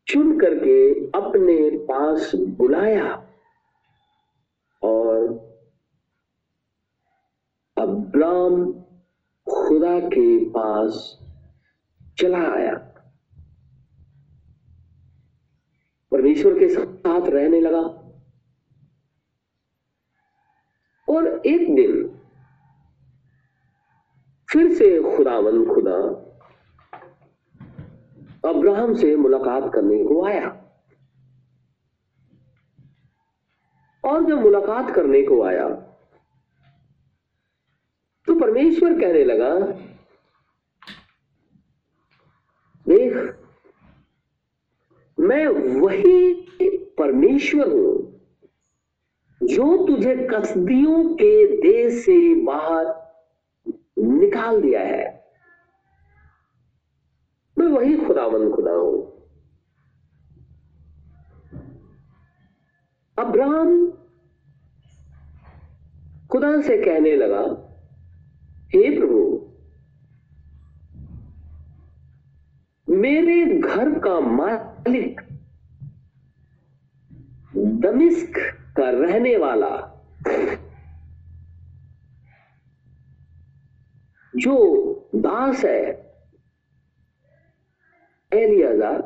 चुन 0.08 0.40
करके 0.40 1.06
अपने 1.08 1.78
पास 1.78 2.32
बुलाया 2.36 3.30
और 4.84 5.24
अब्राम 7.78 8.74
खुदा 9.52 10.00
के 10.00 10.46
पास 10.46 11.20
चला 12.18 12.52
आया। 12.52 12.74
परमेश्वर 16.12 16.60
के 16.60 16.70
साथ 16.70 17.30
रहने 17.30 17.60
लगा। 17.60 17.99
और 21.10 21.28
एक 21.48 21.76
दिन 21.76 22.08
फिर 24.50 24.74
से 24.74 24.90
खुदावन 25.18 25.66
खुदा 25.66 25.98
अब्राहम 28.50 28.94
से 28.96 29.16
मुलाकात 29.16 29.72
करने 29.74 30.04
को 30.04 30.24
आया। 30.26 30.48
और 34.04 34.26
जब 34.26 34.42
मुलाकात 34.42 34.94
करने 34.96 35.22
को 35.22 35.42
आया 35.44 35.68
तो 38.28 38.40
परमेश्वर 38.40 39.00
कहने 39.00 39.24
लगा, 39.24 39.54
देख, 42.86 43.16
मैं 45.18 45.48
वही 45.80 46.34
परमेश्वर 46.98 47.70
हूँ 47.70 48.19
जो 49.42 49.66
तुझे 49.88 50.16
कसदियों 50.32 51.04
के 51.16 51.62
देश 51.62 52.04
से 52.06 52.36
बाहर 52.46 52.86
निकाल 54.00 54.62
दिया 54.62 54.82
है, 54.82 55.08
मैं 57.58 57.68
वही 57.68 57.96
खुदावन 57.98 58.52
खुदा 58.52 58.72
हूँ। 58.72 58.98
अब्राहम 63.18 63.92
खुदा 66.32 66.62
से 66.62 66.78
कहने 66.78 67.16
लगा, 67.16 67.42
हे 68.74 68.90
प्रभु, 69.00 69.20
मेरे 72.88 73.46
घर 73.60 74.00
का 74.00 74.20
मालिक 74.20 75.22
दमिश्क 77.82 78.38
का 78.80 78.90
रहने 78.90 79.38
वाला 79.38 79.96
जो 84.36 84.58
दास 85.16 85.66
है, 85.66 86.10
एलियाजार, 88.34 89.02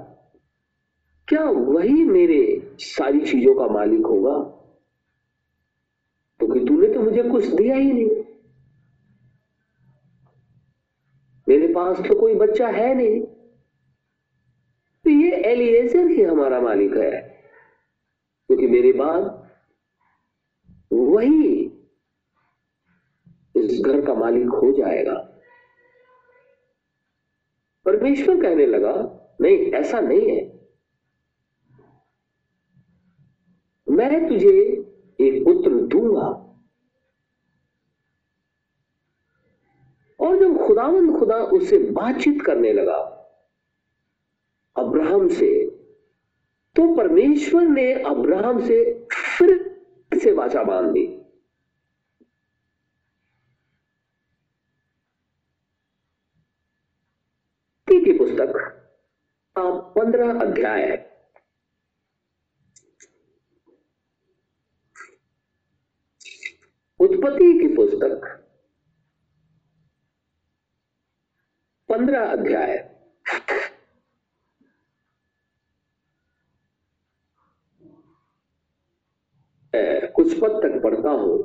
क्या 1.28 1.44
वही 1.44 2.04
मेरे 2.06 2.76
सारी 2.80 3.26
चीज़ों 3.26 3.56
का 3.56 3.74
मालिक 3.74 4.06
होगा? 4.06 4.50
क्योंकि 6.40 6.60
तो 6.60 6.66
तूने 6.66 6.94
तो 6.94 7.02
मुझे 7.02 7.24
कुछ 7.24 7.46
दिया 7.46 7.76
ही 7.76 7.94
नहीं। 7.94 8.24
मेरे 11.50 11.68
पास 11.68 11.98
तो 12.00 12.20
कोई 12.20 12.36
बच्चा 12.36 12.68
है 12.68 12.94
नहीं। 12.96 13.22
तो 15.04 15.10
ये 15.10 15.32
एलिएजर 15.32 16.08
ही 16.08 16.22
हमारा 16.22 16.62
मालिक 16.62 16.98
है। 16.98 17.22
क्योंकि 18.48 18.68
मेरे 18.68 18.92
बाद 18.92 19.43
वही 20.94 21.66
इस 23.56 23.82
घर 23.86 24.06
का 24.06 24.14
मालिक 24.14 24.48
हो 24.48 24.72
जाएगा। 24.72 25.30
परमेश्वर 27.86 28.42
कहने 28.42 28.66
लगा, 28.66 28.94
नहीं, 29.42 29.58
ऐसा 29.58 30.00
नहीं 30.00 30.30
है। 30.30 30.54
मैं 33.90 34.30
तुझे 34.30 34.62
एक 35.22 35.44
पुत्र 35.46 35.70
दूँगा। 35.70 36.40
और 40.20 40.40
जब 40.40 40.68
खुदावंद 40.68 41.20
खुदा 41.20 41.36
उससे 41.36 41.78
बातचीत 41.78 42.42
करने 42.42 42.74
लगा, 42.74 43.00
अब्राहम 44.78 45.28
से 45.28 45.70
तो 46.76 46.96
परमेश्वर 46.96 47.62
ने 47.62 47.94
अब्राहम 47.94 48.60
से 48.60 49.08
फिर 49.38 49.73
से 50.24 50.32
वाचा 50.32 50.64
बाँध 50.64 50.94
दी। 50.94 51.20
की 57.88 58.18
पुस्तक, 58.18 58.56
आप 59.58 59.94
पंद्रह 59.98 60.40
अध्याय। 60.42 60.82
है 60.82 61.14
उत्पत्ति 67.00 67.60
की 67.60 67.76
पुस्तक, 67.76 68.44
पंद्रह 71.90 72.32
अध्याय। 72.32 72.78
पद 80.34 80.60
तक 80.64 80.82
पढ़ता 80.84 81.10
हूँ। 81.10 81.38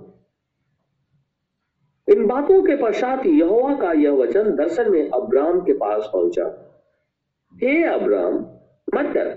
इन 2.09 2.27
बातों 2.27 2.63
के 2.63 2.77
पश्चात 2.77 3.27
यहोवा 3.27 3.75
का 3.75 3.93
यह 3.93 4.13
वचन 4.13 4.55
दर्शन 4.57 4.91
में 4.91 5.11
अब्राम 5.11 5.61
के 5.61 5.73
पास 5.73 6.09
पहुँचा। 6.13 6.45
हे 7.55 7.83
अब्राम 7.85 8.35
मत 8.95 9.13
डर। 9.15 9.29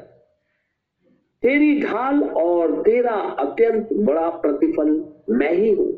तेरी 1.44 1.80
ढाल 1.82 2.24
और 2.24 2.82
तेरा 2.82 3.16
अत्यंत 3.40 3.90
बड़ा 4.00 4.30
प्रतिफल 4.38 4.90
मैं 5.30 5.52
ही 5.54 5.72
हूँ। 5.74 5.92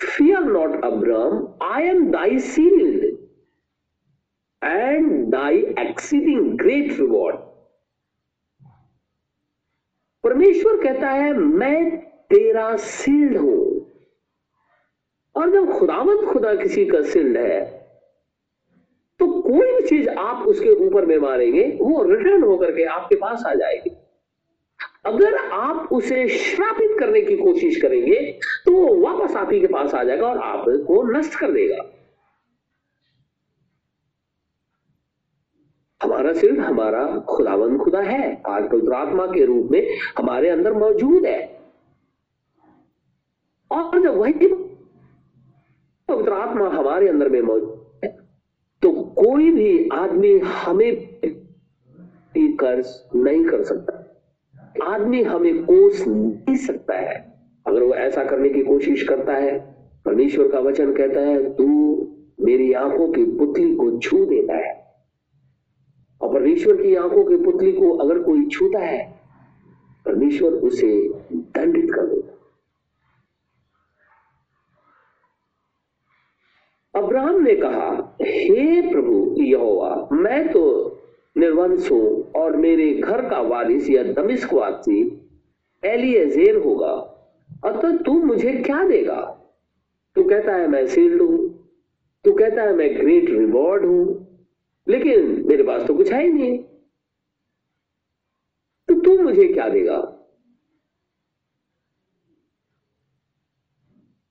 Fear 0.00 0.44
not 0.44 0.84
Abram 0.84 1.46
I 1.64 1.88
am 1.88 2.10
thy 2.10 2.38
shield 2.38 3.04
and 4.62 5.26
thy 5.30 5.58
exceeding 5.80 6.52
great 6.58 6.90
reward 7.00 7.36
परमेश्वर 10.28 10.76
कहता 10.76 11.08
है, 11.08 11.32
मैं 11.32 11.96
तेरा 12.30 12.76
सील्ड 12.76 13.36
हूँ। 13.36 13.56
और 15.34 15.50
जब 15.52 15.70
खुदावंत 15.72 16.24
खुदा 16.28 16.54
किसी 16.54 16.84
का 16.86 17.00
सिल्ड 17.02 17.36
है 17.36 17.60
तो 19.20 19.26
कोई 19.42 19.72
भी 19.72 19.86
चीज़ 19.86 20.08
आप 20.08 20.46
उसके 20.48 20.70
ऊपर 20.86 21.06
में 21.06 21.16
मारेंगे, 21.18 21.62
वो 21.80 22.02
रिटर्न 22.04 22.42
होकर 22.42 22.72
के 22.72 22.84
आपके 22.86 23.16
पास 23.16 23.44
आ 23.46 23.54
जाएगी। 23.54 23.90
अगर 25.06 25.36
आप 25.36 25.88
उसे 25.92 26.28
श्रापित 26.28 26.96
करने 26.98 27.20
की 27.20 27.36
कोशिश 27.36 27.80
करेंगे 27.80 28.20
तो 28.64 28.72
वो 28.72 28.94
वापस 29.00 29.36
आप 29.36 29.52
ही 29.52 29.60
के 29.60 29.66
पास 29.66 29.94
आ 29.94 30.02
जाएगा 30.04 30.26
और 30.26 30.38
आपको 30.38 31.02
नष्ट 31.10 31.38
कर 31.40 31.52
देगा। 31.52 31.82
सिर्फ़ 36.32 36.60
हमारा 36.60 37.06
खुदावंद 37.28 37.78
खुदा 37.80 38.00
है। 38.00 38.42
आज 38.46 38.64
आत्मा 38.94 39.26
के 39.26 39.44
रूप 39.44 39.68
में 39.70 39.86
हमारे 40.18 40.50
अंदर 40.50 40.72
मौजूद 40.72 41.26
है। 41.26 41.60
और 43.70 44.02
जब 44.02 44.16
वही 44.16 44.32
पवित्र 46.08 46.32
आत्मा 46.32 46.68
हमारे 46.68 47.08
अंदर 47.08 47.28
में 47.28 47.40
मौजूद 47.40 48.00
है 48.04 48.18
तो 48.82 48.92
कोई 48.92 49.50
भी 49.50 49.88
आदमी 49.88 50.38
हमें 50.38 51.18
कर्ज 52.38 52.86
नहीं 53.16 53.44
कर 53.44 53.62
सकता। 53.62 54.04
आदमी 54.84 55.22
हमें 55.22 55.64
कोस 55.64 56.04
नहीं 56.08 56.56
सकता 56.56 56.94
है। 56.94 57.34
अगर 57.66 57.82
वो 57.82 57.94
ऐसा 57.94 58.24
करने 58.24 58.48
की 58.48 58.62
कोशिश 58.62 59.02
करता 59.02 59.32
है, 59.32 59.74
परमेश्वर 60.04 60.48
का 60.48 60.58
वचन 60.58 60.92
कहता 60.94 61.20
है, 61.20 61.54
तू 61.54 61.66
मेरी 62.40 62.72
आँखों 62.72 63.12
की 63.12 63.24
पुतली 63.24 63.74
को 63.76 63.98
छू 63.98 64.24
देता 64.24 64.56
है। 64.56 64.87
और 66.20 66.32
परमेश्वर 66.34 66.82
की 66.82 66.94
आँखों 66.94 67.24
की 67.24 67.36
पुतली 67.36 67.72
को 67.72 67.96
अगर 67.96 68.18
कोई 68.18 68.46
छूता 68.48 68.78
है, 68.78 69.20
परमेश्वर 70.06 70.52
उसे 70.52 71.08
दंडित 71.32 71.90
कर 71.94 72.06
देता 72.06 72.36
अब्राहम 76.94 77.42
ने 77.42 77.54
कहा, 77.54 78.16
हे 78.22 78.90
प्रभु 78.90 79.42
यहोवा, 79.42 80.08
मैं 80.12 80.48
तो 80.52 80.62
निर्वंश 81.36 81.90
हूँ 81.90 82.32
और 82.32 82.56
मेरे 82.56 82.92
घर 82.94 83.28
का 83.30 83.40
वारिस 83.40 83.90
या 83.90 84.02
दमिश्कवासी 84.02 85.00
एलियजेर 85.84 86.56
होगा, 86.56 86.92
अतः 87.64 87.96
तू 87.96 88.12
मुझे 88.12 88.52
क्या 88.52 88.82
देगा? 88.82 89.20
तू 90.16 90.24
कहता 90.24 90.54
है 90.54 90.68
मैं 90.68 90.86
सील्ड 90.86 91.22
हूँ, 91.22 91.48
तू 92.24 92.32
कहता 92.32 92.62
है 92.62 92.74
मैं 92.74 92.94
ग्रेट 93.00 93.30
रिवॉर्ड 93.30 93.84
हूँ 93.84 94.27
लेकिन 94.88 95.44
मेरे 95.48 95.62
पास 95.62 95.86
तो 95.86 95.94
कुछ 95.94 96.12
है 96.12 96.22
ही 96.22 96.32
नहीं। 96.32 96.58
तो 98.88 98.94
तू 99.00 99.22
मुझे 99.22 99.48
क्या 99.48 99.68
देगा? 99.68 99.96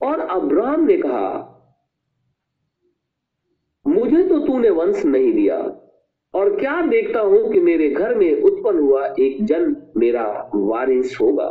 और 0.01 0.19
अब्राम 0.19 0.83
ने 0.85 0.97
कहा, 0.97 1.53
मुझे 3.85 4.23
तो 4.29 4.39
तूने 4.39 4.69
वंश 4.69 5.05
नहीं 5.05 5.31
दिया, 5.33 5.57
और 6.33 6.55
क्या 6.59 6.81
देखता 6.81 7.19
हूँ 7.19 7.51
कि 7.53 7.59
मेरे 7.59 7.89
घर 7.89 8.15
में 8.15 8.41
उत्पन्न 8.41 8.79
हुआ 8.79 9.05
एक 9.19 9.43
जन 9.45 9.75
मेरा 9.97 10.51
वारिस 10.55 11.19
होगा? 11.21 11.49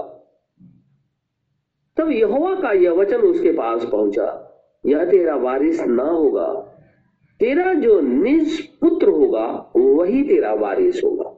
तब 1.97 2.11
यहोवा 2.11 2.55
का 2.55 2.73
यह 2.73 2.91
वचन 2.91 3.21
उसके 3.21 3.53
पास 3.53 3.85
पहुँचा, 3.85 4.27
यह 4.87 5.05
तेरा 5.05 5.37
वारिस 5.37 5.81
ना 5.81 6.03
होगा 6.03 6.73
तेरा 7.41 7.75
जो 7.75 8.01
निज 8.01 8.67
पुत्र 8.67 9.09
होगा, 9.09 9.73
वही 9.77 10.23
तेरा 10.23 10.55
वारिस 10.55 11.05
होगा। 11.05 11.33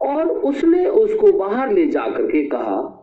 और 0.00 0.28
उसने 0.28 0.86
उसको 0.86 1.32
बाहर 1.32 1.72
ले 1.72 1.86
जाकर 1.86 2.26
के 2.26 2.48
कहा, 2.48 2.98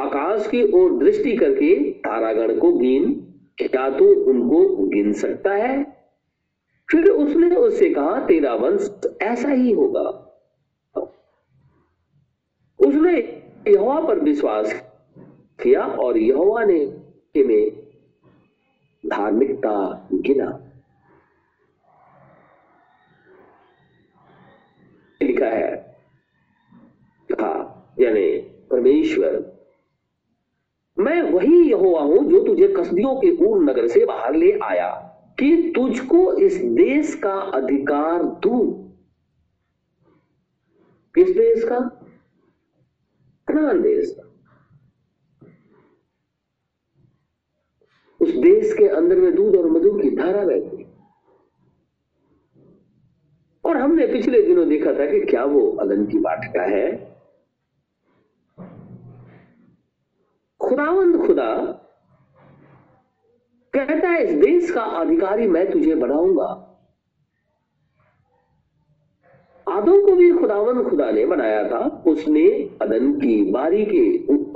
आकाश 0.00 0.46
की 0.46 0.72
ओर 0.72 0.98
दृष्टि 0.98 1.36
करके 1.36 1.92
तारागण 1.92 2.58
को 2.60 2.72
गिन, 2.72 3.14
क्या 3.58 3.98
तू 3.98 4.14
उनको 4.14 4.76
गिन 4.86 5.12
सकता 5.12 5.54
है? 5.54 5.84
फिर 6.90 7.10
उसने 7.10 7.56
उससे 7.56 7.90
कहा, 7.90 8.26
तेरा 8.26 8.54
वंश 8.54 9.00
ऐसा 9.22 9.48
ही 9.48 9.72
होगा। 9.72 10.24
उसने 12.78 13.42
यहोवा 13.68 14.00
पर 14.00 14.20
विश्वास 14.20 14.87
किया 15.62 15.84
और 15.84 16.18
यहोवा 16.18 16.64
ने 16.64 17.04
में 17.36 17.70
धार्मिकता 19.06 20.08
गिना। 20.12 20.60
लिखा 25.22 25.46
है, 25.46 25.98
कहा, 27.32 27.52
यानी 28.00 28.38
परमेश्वर, 28.70 29.58
मैं 30.98 31.22
वही 31.22 31.70
यहोवा 31.70 32.00
हूँ 32.00 32.30
जो 32.30 32.46
तुझे 32.46 32.68
कसदियों 32.68 33.14
के 33.16 33.44
ऊर 33.44 33.62
नगर 33.62 33.88
से 33.88 34.04
बाहर 34.04 34.34
ले 34.34 34.58
आया 34.58 34.90
कि 35.38 35.72
तुझको 35.74 36.32
इस 36.32 36.56
देश 36.56 37.14
का 37.14 37.34
अधिकार 37.34 38.22
दू। 38.22 38.72
किस 41.14 41.30
देश 41.30 41.64
का? 41.64 41.80
कनान 43.48 43.82
देश 43.82 44.16
का। 44.18 44.27
उस 48.28 48.34
देश 48.34 48.72
के 48.72 48.86
अंदर 48.88 49.16
में 49.16 49.34
दूध 49.34 49.56
और 49.56 49.66
मधु 49.70 49.90
की 49.92 50.10
धारा 50.16 50.44
बहती 50.44 50.86
और 53.64 53.76
हमने 53.76 54.06
पिछले 54.06 54.42
दिनों 54.42 54.68
देखा 54.68 54.92
था 54.92 55.06
कि 55.06 55.20
क्या 55.20 55.44
वो 55.44 55.60
अदन 55.80 56.04
की 56.06 56.18
वाटिका 56.18 56.62
है। 56.62 56.86
खुदावंद 60.60 61.16
खुदा 61.26 61.50
कहता 63.74 64.08
है, 64.08 64.24
इस 64.24 64.32
देश 64.32 64.70
का 64.70 64.82
अधिकारी 64.82 65.46
मैं 65.48 65.70
तुझे 65.70 65.94
बनाऊँगा 65.94 66.64
आदम 69.66 70.04
को 70.06 70.14
भी 70.16 70.30
खुदावंद 70.32 70.88
खुदा 70.88 71.10
ने 71.10 71.24
बनाया 71.26 71.62
था। 71.70 71.78
उसने 72.06 72.48
अदन 72.82 73.12
की 73.20 73.42
बारी 73.52 73.84
के 73.84 74.06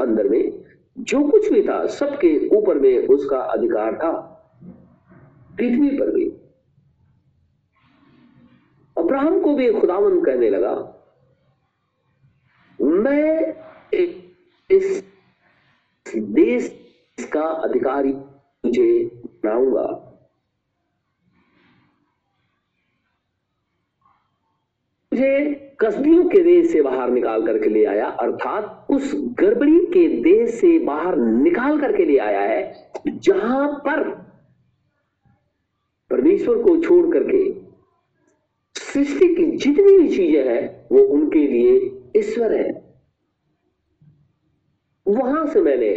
अंदर 0.02 0.28
में 0.28 0.61
जो 0.98 1.22
कुछ 1.28 1.52
भी 1.52 1.62
था, 1.62 1.86
सबके 1.86 2.48
ऊपर 2.48 2.78
में 2.78 3.08
उसका 3.08 3.38
अधिकार 3.38 3.94
था। 3.96 4.12
पृथ्वी 5.56 5.90
पर 5.98 6.10
भी। 6.10 6.28
अब्राहम 8.96 9.40
को 9.40 9.54
भी 9.54 9.72
खुदावन 9.72 10.24
कहने 10.24 10.50
लगा, 10.50 10.74
मैं 12.78 13.54
इस 14.70 15.04
देश 16.16 16.78
का 17.32 17.42
अधिकारी 17.42 18.12
तुझे 18.12 19.04
बनाऊँगा। 19.44 20.11
तुझे 25.12 25.76
कसदियों 25.80 26.22
के 26.28 26.38
देश 26.42 26.70
से 26.72 26.80
बाहर 26.82 27.10
निकाल 27.10 27.42
करके 27.46 27.68
ले 27.68 27.84
आया, 27.86 28.06
अर्थात 28.06 28.86
उस 28.90 29.10
गड़बड़ी 29.40 29.80
के 29.86 30.06
देश 30.22 30.54
से 30.54 30.78
बाहर 30.86 31.16
निकाल 31.16 31.80
करके 31.80 32.04
ले 32.04 32.16
आया 32.18 32.40
है, 32.40 32.62
जहाँ 33.08 33.68
पर 33.86 34.02
परमेश्वर 36.10 36.62
को 36.62 36.76
छोड़ 36.82 37.04
करके 37.12 37.42
सृष्टि 38.76 39.28
की 39.34 39.46
जितनी 39.56 39.98
भी 39.98 40.08
चीज़ें 40.08 40.48
हैं, 40.48 40.88
वो 40.92 41.04
उनके 41.10 41.46
लिए 41.46 41.76
ईश्वर 42.16 42.56
है। 42.56 42.70
वहाँ 45.06 45.46
से 45.46 45.60
मैंने 45.60 45.94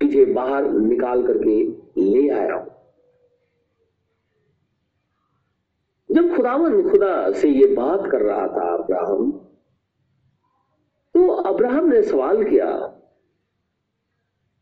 तुझे 0.00 0.24
बाहर 0.24 0.70
निकाल 0.70 1.26
करके 1.26 1.62
ले 2.00 2.28
आया 2.30 2.54
हूँ 2.54 2.76
जब 6.10 6.28
खुदावन 6.48 6.90
खुदा 6.90 7.30
से 7.32 7.48
ये 7.48 7.66
बात 7.74 8.10
कर 8.10 8.22
रहा 8.22 8.46
था 8.46 8.66
अब्राहम। 8.74 9.30
तो 11.14 11.26
अब्राहम 11.28 11.88
ने 11.88 12.02
सवाल 12.02 12.42
किया, 12.44 12.68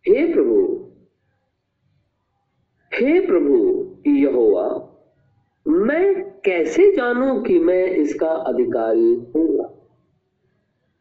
हे 0.04 0.32
प्रभु 0.32 0.56
हे 2.92 3.20
प्रभु 3.26 3.56
यहोवा, 4.10 4.68
मैं 5.66 6.40
कैसे 6.40 6.90
जानूं 6.92 7.42
कि 7.42 7.58
मैं 7.58 7.84
इसका 7.84 8.30
अधिकारी 8.50 9.12
हूँगा 9.36 9.68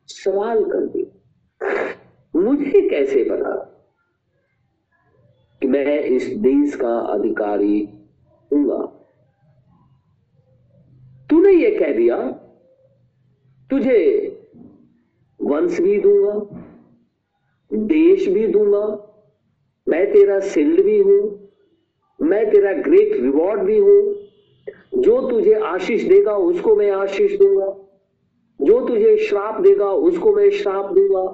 सवाल 0.09 0.63
कर 0.65 0.85
दिया, 0.87 1.93
मुझे 2.33 2.89
कैसे 2.89 3.23
पता 3.23 3.55
कि 5.61 5.67
मैं 5.67 5.99
इस 5.99 6.27
देश 6.39 6.75
का 6.75 6.97
अधिकारी 7.13 7.81
हूँगा 8.51 8.94
तूने 11.45 11.57
ये 11.57 11.69
कह 11.71 11.91
दिया, 11.93 12.17
तुझे 13.69 13.97
वंश 15.39 15.79
भी 15.81 15.97
दूँगा, 15.97 16.33
देश 17.71 18.27
भी 18.27 18.45
दूँगा, 18.47 18.85
मैं 19.87 20.05
तेरा 20.13 20.39
सिल्ड 20.39 20.81
भी 20.81 20.97
हूँ, 20.99 21.19
मैं 22.19 22.49
तेरा 22.51 22.71
ग्रेट 22.81 23.13
रिवॉर्ड 23.13 23.61
भी 23.61 23.77
हूँ, 23.77 23.99
जो 24.97 25.19
तुझे 25.29 25.53
आशीष 25.53 26.03
देगा 26.03 26.35
उसको 26.35 26.75
मैं 26.75 26.89
आशीष 26.91 27.37
दूँगा, 27.39 27.67
जो 28.59 28.79
तुझे 28.87 29.15
श्राप 29.17 29.61
देगा 29.61 29.91
उसको 30.09 30.35
मैं 30.35 30.49
श्राप 30.51 30.91
दूँगा। 30.93 31.25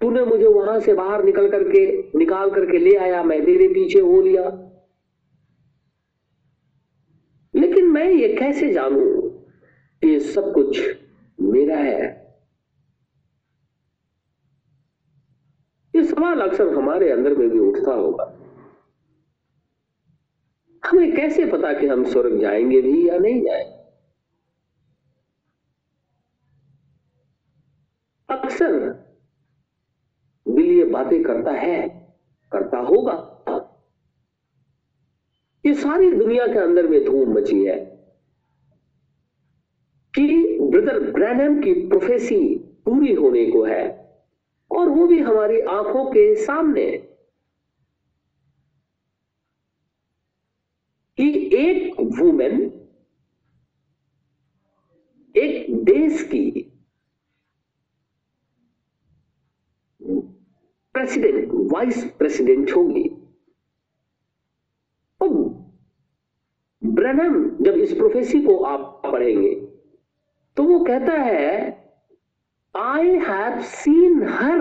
तूने 0.00 0.24
मुझे 0.24 0.46
वहाँ 0.46 0.78
से 0.80 0.94
बाहर 0.94 1.24
निकल 1.24 1.50
करके, 1.50 1.86
निकाल 2.18 2.50
करके 2.50 2.78
ले 2.78 2.94
आया, 2.96 3.22
मैं 3.22 3.44
तेरे 3.44 3.68
पीछे 3.68 4.00
हो 4.00 4.20
लिया। 4.22 4.44
लेकिन 7.54 7.90
मैं 7.90 8.10
ये 8.10 8.34
कैसे 8.34 8.72
जानू? 8.72 9.21
ये 10.04 10.20
सब 10.20 10.54
कुछ 10.54 10.80
मेरा 11.40 11.76
है। 11.76 12.22
ये 15.96 16.04
सवाल 16.04 16.40
अक्सर 16.40 16.68
हमारे 16.68 17.10
अंदर 17.10 17.36
में 17.36 17.50
भी 17.50 17.58
उठता 17.58 17.92
होगा। 17.92 18.24
हमें 20.84 21.16
कैसे 21.16 21.44
पता 21.46 21.72
कि 21.72 21.86
हम 21.86 22.04
स्वर्ग 22.04 22.40
जाएँगे 22.40 22.82
भी 22.82 23.08
या 23.08 23.18
नहीं 23.18 23.42
जाएँगे? 23.42 23.82
अक्सर 28.28 28.78
दिल 30.48 30.66
ये 30.66 30.84
बातें 30.84 31.22
करता 31.22 31.52
है, 31.52 31.88
करता 32.52 32.78
होगा। 32.78 33.28
ये 35.66 35.74
सारी 35.74 36.12
दुनिया 36.12 36.46
के 36.46 36.58
अंदर 36.58 36.86
में 36.86 37.04
धूम 37.04 37.32
मची 37.32 37.64
है। 37.64 38.01
ब्रदर 40.72 40.98
ब्रैनम 41.12 41.60
की 41.62 41.72
प्रोफेसी 41.88 42.58
पूरी 42.84 43.14
होने 43.14 43.46
को 43.46 43.64
है, 43.64 43.84
और 44.70 44.88
वो 44.88 45.06
भी 45.06 45.18
हमारी 45.18 45.60
आँखों 45.60 46.04
के 46.10 46.34
सामने। 46.36 47.08
कि 51.18 51.50
एक 51.54 52.00
वुमेन 52.00 52.60
एक 55.36 55.84
देश 55.84 56.22
की 56.22 56.50
प्रेसिडेंट 60.94 61.48
वाइस 61.72 62.04
प्रेसिडेंट 62.04 62.70
होगी। 62.70 63.08
ब्रनम 66.82 67.64
जब 67.64 67.74
इस 67.74 67.92
प्रोफेसी 67.92 68.40
को 68.42 68.56
आप 68.64 69.02
पढ़ेंगे 69.12 69.71
तो 70.56 70.64
वो 70.64 70.78
कहता 70.84 71.12
है 71.12 71.50
आई 72.74 73.18
हैव 73.18 73.60
सीन 73.62 74.22
हर 74.28 74.60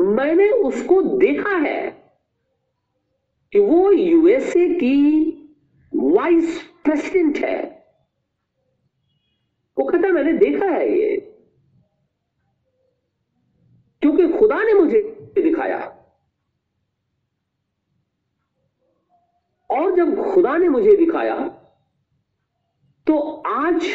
मैंने 0.00 0.48
उसको 0.50 1.02
देखा 1.18 1.56
है 1.58 1.90
कि 3.52 3.58
वो 3.58 3.90
यूएसए 3.92 4.68
की 4.74 4.96
वाइस 5.92 6.62
प्रेसिडेंट 6.84 7.36
है। 7.36 7.56
वो 9.76 9.84
कहता 9.84 10.08
मैंने 10.08 10.32
देखा 10.32 10.66
है 10.66 10.88
ये, 10.90 11.16
क्योंकि 14.02 14.26
खुदा 14.38 14.62
ने 14.62 14.74
मुझे 14.74 15.00
दिखाया। 15.38 15.78
और 19.70 19.96
जब 19.96 20.22
खुदा 20.34 20.56
ने 20.56 20.68
मुझे 20.68 20.96
दिखाया 20.96 21.36
तो 23.06 23.18
आज 23.46 23.86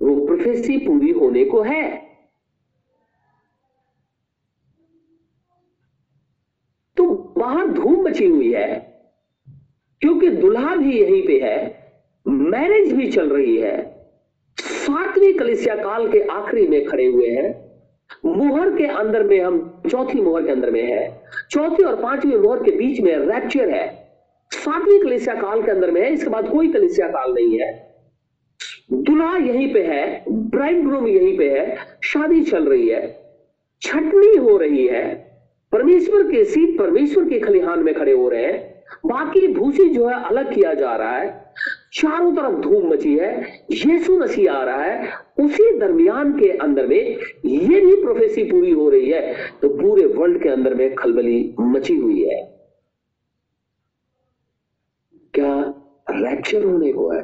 वो 0.00 0.26
प्रोफेसी 0.26 0.76
पूरी 0.78 1.10
होने 1.10 1.44
को 1.44 1.62
है। 1.62 1.86
तो 6.96 7.06
बाहर 7.38 7.68
धूम 7.68 8.00
मची 8.04 8.26
हुई 8.26 8.52
है, 8.52 8.76
क्योंकि 10.02 10.28
दुल्हा 10.28 10.74
भी 10.76 11.00
यहीं 11.00 11.26
पे 11.26 11.38
है, 11.40 11.58
मैरिज 12.26 12.92
भी 12.92 13.10
चल 13.12 13.28
रही 13.30 13.56
है। 13.56 13.76
सातवीं 14.58 15.32
कलिसिया 15.34 15.76
काल 15.76 16.10
के 16.12 16.22
आखिरी 16.22 16.66
में 16.68 16.84
खड़े 16.86 17.06
हुए 17.06 17.28
हैं। 17.28 17.50
मुहर 18.24 18.76
के 18.76 18.86
अंदर 18.86 19.22
में 19.22 19.40
हम, 19.40 19.82
चौथी 19.90 20.20
मुहर 20.20 20.46
के 20.46 20.52
अंदर 20.52 20.70
में 20.70 20.82
है। 20.82 21.22
चौथी 21.50 21.82
और 21.82 22.02
पांचवी 22.02 22.36
मुहर 22.36 22.62
के 22.62 22.70
बीच 22.70 23.00
में 23.00 23.16
रैप्चर 23.16 23.70
है। 23.70 23.86
सातवीं 24.52 25.00
कलिसिया 25.02 25.34
काल 25.34 25.62
के 25.62 25.70
अंदर 25.70 25.90
में 25.90 26.00
है, 26.02 26.12
इसके 26.12 26.30
बाद 26.30 26.48
कोई 26.48 26.72
कलिसिया 26.72 27.08
काल 27.08 27.34
नहीं 27.34 27.58
है। 27.60 27.87
दुल्हा 29.18 29.36
यहीं 29.36 29.72
पे 29.74 29.82
है 29.82 30.24
ब्राइड 30.28 30.84
ग्रूम 30.86 31.06
यहीं 31.08 31.36
पे 31.38 31.48
है, 31.50 31.76
शादी 32.04 32.42
चल 32.44 32.64
रही 32.64 32.88
है, 32.88 33.00
छटनी 33.82 34.36
हो 34.36 34.56
रही 34.56 34.86
है, 34.86 35.04
परमेश्वर 35.72 36.22
के 36.30 36.44
सीट 36.44 36.78
परमेश्वर 36.78 37.28
के 37.28 37.38
खलिहान 37.40 37.82
में 37.84 37.94
खड़े 37.94 38.12
हो 38.12 38.28
रहे 38.28 38.44
हैं, 38.44 38.58
बाकी 39.06 39.46
भूसी 39.54 39.88
जो 39.88 40.08
है 40.08 40.22
अलग 40.24 40.52
किया 40.54 40.74
जा 40.74 40.94
रहा 40.96 41.16
है, 41.16 41.30
चारों 41.92 42.30
तरफ़ 42.32 42.60
धूम 42.62 42.88
मची 42.92 43.14
है, 43.16 43.30
यीशु 43.70 44.18
मसीह 44.18 44.52
आ 44.52 44.62
रहा 44.64 44.82
है, 44.82 45.08
उसी 45.40 45.78
दरमियान 45.78 46.32
के 46.38 46.50
अंदर 46.58 46.86
में 46.86 46.96
ये 46.96 47.80
भी 47.80 47.94
प्रोफेसी 48.02 48.44
पूरी 48.50 48.70
हो 48.72 48.88
रही 48.90 49.10
है 49.10 49.34
तो 49.62 49.68
पूरे 49.70 50.04
वर्ल्ड 50.12 50.42
के 50.42 50.48
अंदर 50.48 50.74
में 50.74 50.94
खलबली 50.94 51.54
मची 51.60 51.96
हुई 51.96 52.22
है। 52.24 52.40
क्या 55.34 55.52
रैप्चर 56.10 56.64
होने 56.64 56.92
को 56.92 57.10
है? 57.10 57.20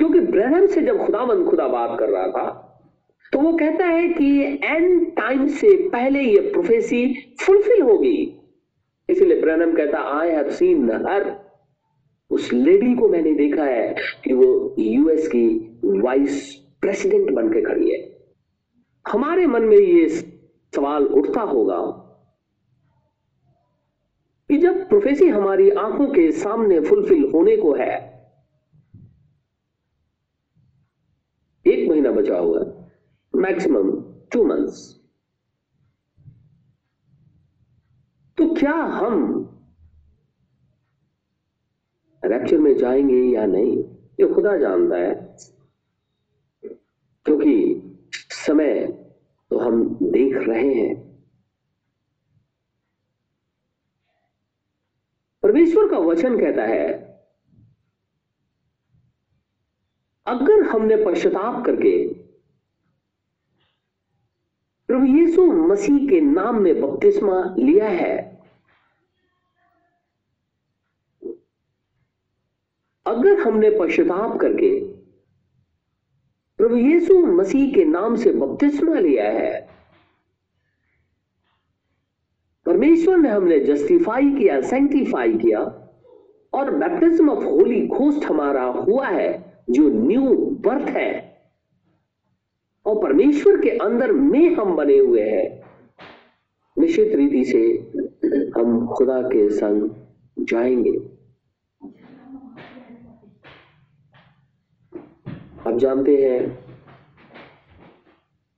क्योंकि 0.00 0.20
ब्रहम 0.26 0.66
से 0.66 0.82
जब 0.82 1.04
खुदावंद 1.06 1.48
खुदा 1.48 1.66
बात 1.68 1.98
कर 1.98 2.08
रहा 2.08 2.26
था 2.28 2.44
तो 3.32 3.38
वो 3.38 3.52
कहता 3.52 3.86
है 3.86 4.08
कि 4.08 4.28
एंड 4.64 5.06
टाइम 5.16 5.46
से 5.48 5.76
पहले 5.88 6.20
ये 6.20 6.40
प्रोफेसी 6.52 7.02
फुलफिल 7.40 7.82
होगी। 7.82 8.16
इसलिए 9.08 9.40
ब्रनम 9.40 9.74
कहता 9.76 9.98
आई 10.18 10.30
हैव 10.30 10.50
सीन 10.50 10.90
हर 11.06 11.30
उस 12.30 12.52
लेडी 12.52 12.94
को 12.94 13.08
मैंने 13.08 13.32
देखा 13.34 13.64
है 13.64 13.94
कि 14.24 14.32
वो 14.32 14.74
यूएस 14.78 15.28
की 15.28 15.46
वाइस 15.84 16.54
प्रेसिडेंट 16.80 17.30
बन 17.30 17.48
के 17.48 17.62
खड़ी 17.62 17.90
है। 17.90 17.98
हमारे 19.06 19.46
मन 19.46 19.62
में 19.62 19.76
ये 19.76 20.08
सवाल 20.08 21.06
उठता 21.06 21.40
होगा 21.42 21.80
कि 24.50 24.58
जब 24.58 24.88
प्रोफेसी 24.88 25.28
हमारी 25.28 25.70
आँखों 25.70 26.06
के 26.06 26.30
सामने 26.32 26.80
फुलफिल 26.80 27.30
होने 27.34 27.56
को 27.56 27.74
है 27.74 27.98
एक 31.66 31.88
महीना 31.88 32.09
बचा 32.22 32.38
हुआ 32.38 32.64
है। 32.64 32.92
मैक्सिमम 33.34 34.00
टू 34.32 34.44
मंथ्स 34.44 35.00
तो 38.38 38.54
क्या 38.54 38.72
हम 38.72 39.46
रैप्चर 42.24 42.58
में 42.58 42.76
जाएँगे 42.76 43.22
या 43.34 43.46
नहीं, 43.46 43.78
ये 44.20 44.34
खुदा 44.34 44.56
जानता 44.56 44.96
है। 44.96 45.36
क्योंकि 47.24 47.82
समय 48.14 48.86
तो 49.50 49.58
हम 49.58 49.98
देख 50.02 50.36
रहे 50.36 50.74
हैं। 50.74 51.10
परमेश्वर 55.42 55.90
का 55.90 55.98
वचन 55.98 56.40
कहता 56.40 56.62
है 56.62 57.09
अगर 60.30 60.62
हमने 60.62 60.96
पश्चाताप 61.04 61.64
करके 61.66 61.92
प्रभु 64.88 65.06
यीशु 65.06 65.46
मसीह 65.46 66.08
के 66.08 66.20
नाम 66.20 66.60
में 66.62 66.80
बपतिस्मा 66.80 67.42
लिया 67.58 67.88
है, 67.88 68.18
अगर 73.06 73.40
हमने 73.40 73.70
पश्चाताप 73.70 74.38
करके 74.40 74.70
प्रभु 76.58 76.76
यीशु 76.76 77.18
मसीह 77.26 77.74
के 77.74 77.84
नाम 77.84 78.16
से 78.16 78.32
बपतिस्मा 78.32 78.94
लिया 78.94 79.28
है, 79.30 79.68
परमेश्वर 82.66 83.18
ने 83.18 83.28
हमने 83.28 83.60
जस्टिफाई 83.60 84.30
किया 84.30 84.60
सेंटिफाई 84.60 85.38
किया, 85.38 85.60
और 86.52 86.70
बैप्टिज्म 86.76 87.30
ऑफ़ 87.30 87.44
होली 87.44 87.86
घोस्ट 87.88 88.24
हमारा 88.24 88.64
हुआ 88.64 89.06
है 89.08 89.49
जो 89.70 89.88
न्यू 89.88 90.34
बर्थ 90.64 90.88
है, 90.88 91.10
और 92.86 93.02
परमेश्वर 93.02 93.60
के 93.60 93.70
अंदर 93.70 94.12
में 94.12 94.54
हम 94.54 94.76
बने 94.76 94.98
हुए 94.98 95.22
हैं, 95.22 95.60
निश्चित 96.78 97.14
रीति 97.14 97.44
से 97.44 97.62
हम 98.56 98.86
खुदा 98.88 99.20
के 99.22 99.48
संग 99.50 99.90
जाएँगे। 100.38 100.96
आप 105.66 105.76
जानते 105.76 106.16
हैं, 106.24 106.40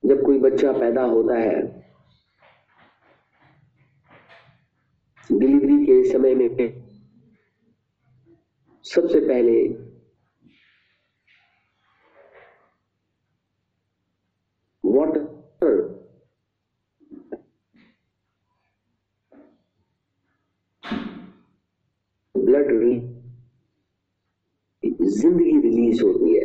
जब 0.04 0.22
कोई 0.24 0.38
बच्चा 0.38 0.72
पैदा 0.72 1.02
होता 1.02 1.38
है, 1.38 1.82
डिलीवरी 5.32 5.86
के 5.86 6.02
समय 6.04 6.34
में 6.34 6.82
सबसे 8.84 9.20
पहले 9.20 9.68
वाटर 14.84 15.20
ब्लड 22.52 23.12
ज़िंदगी 25.02 25.60
रिलीज़ 25.60 26.04
होती 26.04 26.34
है। 26.38 26.44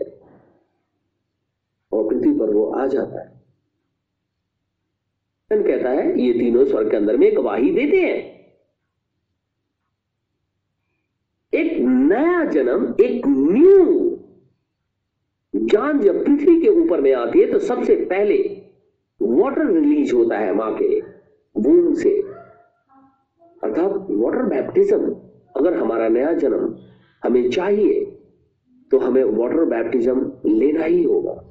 और 1.91 2.10
पृथ्वी 2.10 2.39
पर 2.39 2.54
वो 2.54 2.65
आ 2.72 2.86
जाता 2.86 3.22
है। 3.22 3.36
कहता 5.52 5.89
है, 5.89 6.22
ये 6.22 6.34
तीनों 6.34 6.65
स्वर्ग 6.65 6.91
के 6.91 6.98
अंदर 6.98 7.17
में 7.17 7.38
गवाही 7.38 7.72
देते 7.72 7.98
हैं। 7.98 8.38
एक 11.54 11.78
नया 11.80 12.46
जन्म, 12.46 12.96
एक 13.02 13.28
न्यू 13.28 14.17
जान 15.54 16.00
जब 16.00 16.26
पृथ्वी 16.26 16.62
के 16.62 16.67
ऊपर 16.67 17.02
में 17.02 17.13
आती 17.13 17.39
है 17.39 17.52
तो 17.52 17.60
सबसे 17.60 17.96
पहले 17.96 18.38
वाटर 19.22 19.65
रिलीज़ 19.65 20.15
होता 20.15 20.38
है 20.38 20.54
माँ 20.54 20.78
के 20.82 21.00
वूम 21.56 21.93
से। 21.93 22.22
अर्थात 23.63 24.08
वाटर 24.12 24.43
बैप्टिज्म 24.43 25.15
अगर 25.58 25.78
हमारा 25.78 26.08
नया 26.08 26.34
जन्म 26.34 26.76
हमें 27.24 27.50
चाहिए 27.50 28.06
तो 28.91 29.00
हमें 29.00 29.24
वाटर 29.24 29.65
बैप्टिज्म 29.65 30.32
लेना 30.46 30.84
ही 30.84 31.04
होगा। 31.04 31.43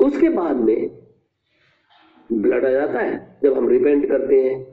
उसके 0.00 0.28
बाद 0.28 0.56
में 0.56 0.90
ब्लड 2.32 2.64
आ 2.64 2.70
जाता 2.70 2.98
है, 2.98 3.38
जब 3.42 3.56
हम 3.58 3.68
रिपेंट 3.68 4.08
करते 4.08 4.42
हैं, 4.42 4.64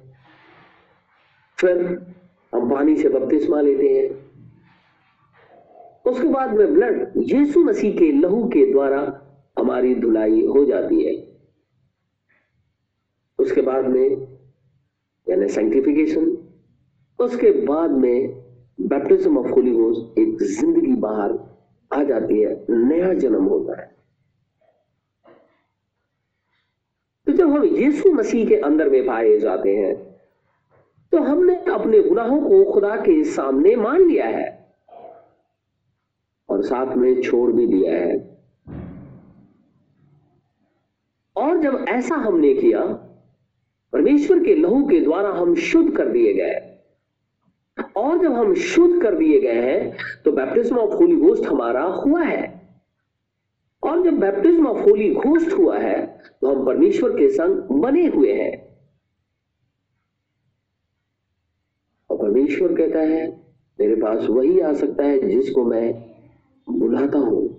फिर 1.57 1.81
हम 2.53 2.69
पानी 2.69 2.95
से 2.95 3.09
बपतिस्मा 3.09 3.62
लेते 3.62 3.89
हैं। 3.89 4.09
उसके 6.12 6.27
बाद 6.27 6.53
में 6.53 6.73
ब्लड 6.73 7.13
यीशु 7.17 7.63
मसीह 7.63 7.97
के 7.97 8.12
लहू 8.12 8.43
के 8.47 8.71
द्वारा 8.71 8.99
हमारी 9.59 9.95
धुलाई 9.95 10.45
हो 10.45 10.65
जाती 10.65 11.03
है। 11.03 11.32
उसके 13.43 13.62
बाद 13.62 13.86
में, 13.88 14.10
यानी 15.27 15.47
साइंटिफिकेशन 15.49 16.38
उसके 17.19 17.51
बाद 17.65 17.91
में 17.93 18.41
बैप्टिज्म 18.82 19.38
ऑफ़ 19.38 19.47
होली 19.49 19.71
गोस्ट 19.71 20.19
एक 20.19 20.43
ज़िंदगी 20.43 20.95
बाहर 21.01 21.38
आ 21.91 22.03
जाती 22.03 22.39
है, 22.41 22.65
नया 22.69 23.13
जन्म 23.15 23.43
होता 23.45 23.82
है। 23.82 23.91
तो 27.27 27.34
जब 27.34 27.49
हम 27.49 27.63
यीशु 27.65 28.12
मसीह 28.12 28.47
के 28.47 28.56
अंदर 28.62 28.89
में 28.89 29.06
पाए 29.06 29.38
जाते 29.39 29.75
हैं 29.75 29.93
तो 31.12 31.21
हमने 31.21 31.56
अपने 31.71 32.01
गुनाहों 32.01 32.39
को 32.41 32.63
खुदा 32.71 32.95
के 32.97 33.23
सामने 33.25 33.75
मान 33.75 34.01
लिया 34.01 34.25
है 34.27 34.47
और 36.49 36.62
साथ 36.63 36.95
में 36.95 37.21
छोड़ 37.21 37.51
भी 37.51 37.67
दिया 37.67 37.93
है। 37.93 38.15
और 41.36 41.62
जब 41.62 41.86
ऐसा 41.89 42.15
हमने 42.17 42.53
किया 42.53 42.82
परमेश्वर 43.93 44.43
के 44.43 44.56
लहू 44.56 44.84
के 44.88 44.99
द्वारा 44.99 45.29
हम 45.32 45.56
शुद्ध 45.56 45.95
कर 45.97 46.08
दिए 46.10 46.34
गए। 46.34 46.60
और 47.97 48.17
जब 48.17 48.34
हम 48.34 48.53
शुद्ध 48.56 49.01
कर 49.01 49.15
दिए 49.15 49.39
गए 49.39 49.62
हैं 49.62 49.97
तो 50.25 50.32
बैप्टिज्म 50.32 50.77
ऑफ़ 50.77 50.93
होली 50.93 51.15
गोस्ट 51.15 51.45
हमारा 51.45 51.84
हुआ 51.84 52.23
है। 52.23 52.51
और 53.84 54.03
जब 54.03 54.19
बैप्टिज्म 54.19 54.67
ऑफ़ 54.67 54.77
होली 54.79 55.10
घोस्ट 55.12 55.53
हुआ 55.53 55.77
है 55.77 56.06
तो 56.41 56.47
हम 56.47 56.65
परमेश्वर 56.65 57.10
के 57.10 57.29
संग 57.29 57.79
बने 57.82 58.06
हुए 58.08 58.34
हैं। 58.34 58.51
और 62.10 62.17
परमेश्वर 62.17 62.75
कहता 62.75 62.99
है, 62.99 63.27
मेरे 63.79 63.95
पास 63.95 64.25
वही 64.29 64.60
आ 64.60 64.73
सकता 64.73 65.03
है 65.03 65.29
जिसको 65.29 65.63
मैं 65.63 65.93
बुलाता 66.67 67.17
हूँ। 67.19 67.52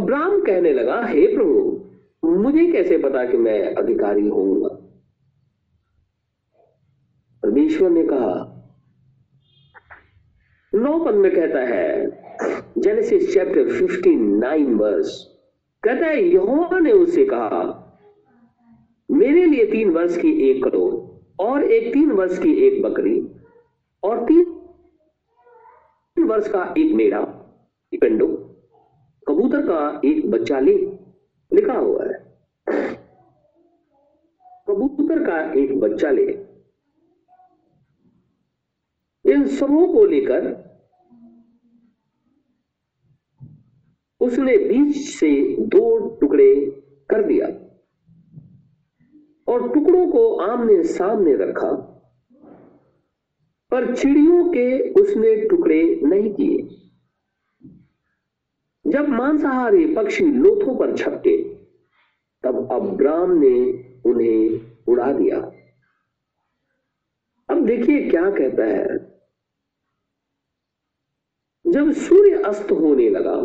अब्राम 0.00 0.40
कहने 0.40 0.72
लगा, 0.72 1.00
हे 1.06 1.26
प्रभु, 1.26 2.28
मुझे 2.38 2.66
कैसे 2.66 2.98
पता 2.98 3.24
कि 3.24 3.36
मैं 3.38 3.74
अधिकारी 3.74 4.28
होऊँगा? 4.28 4.68
परमेश्वर 7.42 7.90
ने 7.90 8.04
कहा 8.04 8.56
नौ 10.72 10.98
पद 11.04 11.14
में 11.14 11.30
कहता 11.34 11.60
है 11.66 11.84
जेनेसिस 12.78 13.32
चैप्टर 13.34 13.68
59 13.70 14.74
वर्स 14.74 15.10
कहता 15.82 16.06
है, 16.06 16.22
यहोवा 16.24 16.78
ने 16.78 16.92
उससे 16.92 17.24
कहा, 17.24 17.62
मेरे 19.08 19.44
लिए 19.46 19.64
तीन 19.66 19.90
वर्ष 19.90 20.16
की 20.16 20.30
एक 20.50 20.62
करोड़ 20.64 20.94
और 21.40 21.64
एक 21.64 21.92
तीन 21.94 22.10
वर्ष 22.12 22.38
की 22.38 22.52
एक 22.66 22.82
बकरी 22.82 23.16
और 24.02 24.24
तीन 24.26 24.44
वर्ष 26.24 26.48
का 26.48 26.62
एक 26.78 26.94
मेढ़ा 26.94 27.20
पेंडो। 27.92 28.29
कबूतर 29.40 29.62
का 29.66 30.00
एक 30.04 30.30
बच्चा 30.30 30.58
ले, 30.60 30.72
लिखा 31.52 31.72
हुआ 31.72 32.04
है। 32.04 32.14
कबूतर 34.68 35.24
का 35.26 35.52
एक 35.52 35.80
बच्चा 35.80 36.10
ले। 36.10 36.24
इन 39.24 39.46
सबों 39.46 39.86
को 39.92 40.04
लेकर 40.04 40.48
उसने 44.20 44.56
बीच 44.58 44.96
से 44.96 45.30
दो 45.66 45.84
टुकड़े 46.20 46.54
कर 47.10 47.22
दिया 47.22 47.46
और 49.48 49.68
टुकड़ों 49.74 50.06
को 50.10 50.34
आमने 50.40 50.82
सामने 50.82 51.34
रखा, 51.36 51.72
पर 53.72 53.94
चिड़ियों 53.96 54.44
के 54.48 54.68
उसने 54.92 55.34
टुकड़े 55.48 55.82
नहीं 56.04 56.34
किए। 56.34 56.89
जब 58.90 59.08
मांसाहारी 59.08 59.94
पक्षी 59.94 60.24
लोथों 60.24 60.76
पर 60.76 60.96
छपके, 60.96 61.54
तब 62.42 62.68
अब्राम 62.72 63.30
ने 63.30 63.56
उन्हें 64.06 64.60
उड़ा 64.88 65.12
दिया। 65.12 65.38
अब 67.50 67.66
देखिए 67.66 68.10
क्या 68.10 68.30
कहता 68.30 68.64
है। 68.64 69.10
जब 71.66 71.92
सूर्य 71.92 72.42
अस्त 72.42 72.72
होने 72.72 73.10
लगा, 73.10 73.36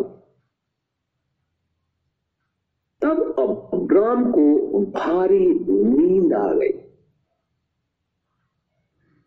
तब 3.02 3.34
अब्राम 3.74 4.32
को 4.32 4.80
भारी 4.80 5.46
नींद 5.68 6.32
आ 6.32 6.52
गई। 6.52 6.82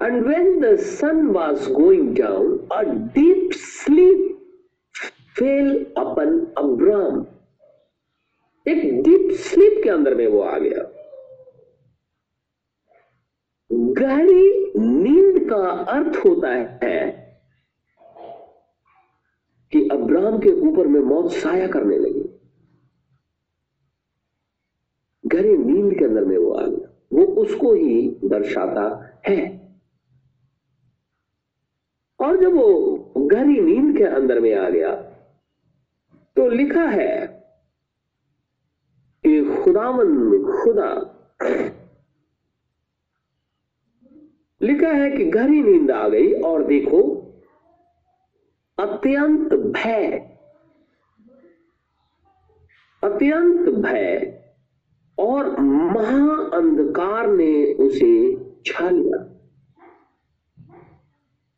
And 0.02 0.28
when 0.28 0.60
the 0.60 0.76
sun 0.76 1.28
was 1.28 1.74
going 1.74 2.18
down 2.18 2.70
a 2.72 2.84
deep 2.84 3.52
sleep 3.52 4.29
fell 5.40 5.94
upon 5.98 6.54
Abram. 6.58 7.26
एक 8.68 9.04
डीप 9.04 9.32
स्लीप 9.32 9.82
के 9.84 9.90
अंदर 9.90 10.16
में 10.16 10.28
वो 10.28 10.42
आ 10.42 10.58
गया। 10.58 10.96
गहरी 13.72 14.74
नींद 14.80 15.50
का 15.50 15.70
अर्थ 15.70 16.18
होता 16.26 16.50
है 16.88 17.12
कि 19.72 19.90
अब्राम 19.92 20.40
के 20.40 20.50
ऊपर 20.50 20.88
में 20.88 21.00
मौत 21.00 21.32
साया 21.32 21.68
करने 21.68 21.98
लगी। 21.98 22.40
गहरी 25.26 25.58
नींद 25.58 26.00
के 26.00 26.06
अंदर 26.06 26.26
में 26.26 26.38
वो 26.38 26.52
आ 26.52 26.66
गया। 26.66 27.00
वो 27.14 27.24
उसको 27.24 27.74
ही 27.74 28.10
दर्शाता 28.26 29.14
है। 29.28 29.60
और 32.20 32.42
जब 32.42 32.54
वो 32.54 32.98
गहरी 33.18 33.62
नींद 33.62 33.98
के 33.98 34.04
अंदर 34.04 34.40
में 34.40 34.56
आ 34.56 34.70
गया 34.70 35.09
तो 36.40 36.50
लिखा 36.50 36.84
है 36.84 37.28
कि 39.26 39.62
खुदावन 39.64 40.32
खुदा 40.44 41.16
लिखा 44.62 44.90
है 44.90 45.12
कि 45.12 45.26
गहरी 45.26 45.64
नींद 45.64 45.92
आ 45.92 46.10
गई 46.10 46.34
और 46.34 46.64
देखो, 46.64 47.02
अत्यंत 48.80 49.54
भय 49.54 50.38
अत्यंत 53.04 53.70
भय 53.70 54.40
और 55.20 55.60
महा 55.60 56.58
अंधकार 56.58 57.28
ने 57.28 57.74
उसे 57.74 58.38
छा 58.66 58.90
लिया। 58.90 59.36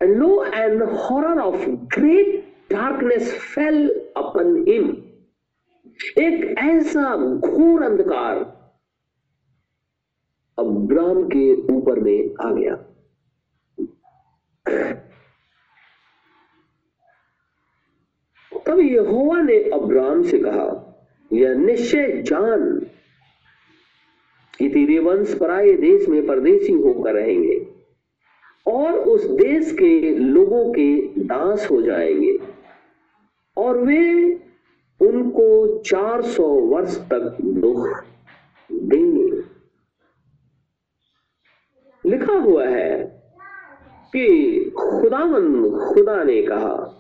Lo 0.04 0.46
and 0.46 0.84
and 0.84 1.40
of 1.40 1.70
of 1.70 2.41
great 2.72 3.24
fell 3.24 3.90
upon 4.18 4.66
him. 4.70 4.96
एक 6.20 6.56
ऐसा 6.58 7.18
घोर 7.18 7.84
अंधकार 7.84 8.38
अब्राम 10.60 11.24
के 11.28 11.74
ऊपर 11.74 12.00
में 12.00 12.36
आ 12.46 12.52
गया। 12.54 12.76
तब 18.68 18.80
यहोवा 18.80 19.42
ने 19.42 19.70
अब्राम 19.70 20.24
से 20.24 20.40
कहा, 20.40 20.68
यह 21.34 21.54
निश्चय 21.54 22.22
जान 22.22 22.80
कि 24.60 24.70
तेरे 24.70 25.00
वंश 25.00 25.38
पराये 25.40 25.74
देश 25.74 26.08
में 26.10 26.28
परदेशी 26.28 26.74
होकर 26.74 27.14
रहेंगे 27.14 27.68
और 28.68 28.94
उस 28.94 29.26
देश 29.26 29.72
के 29.72 30.16
लोगों 30.16 30.74
के 30.74 31.20
दास 31.20 31.72
हो 31.72 31.82
जाएँगे। 31.82 32.38
और 33.58 33.78
वे 33.78 34.34
उनको 35.02 35.80
400 35.80 36.44
वर्ष 36.44 36.98
तक 36.98 37.38
दुख 37.42 38.04
देंगे। 38.72 39.42
लिखा 42.10 42.34
हुआ 42.34 42.68
है 42.68 43.04
कि 44.16 44.70
खुदावन 44.78 45.70
खुदा 45.88 46.24
ने 46.24 46.42
कहा, 46.42 46.98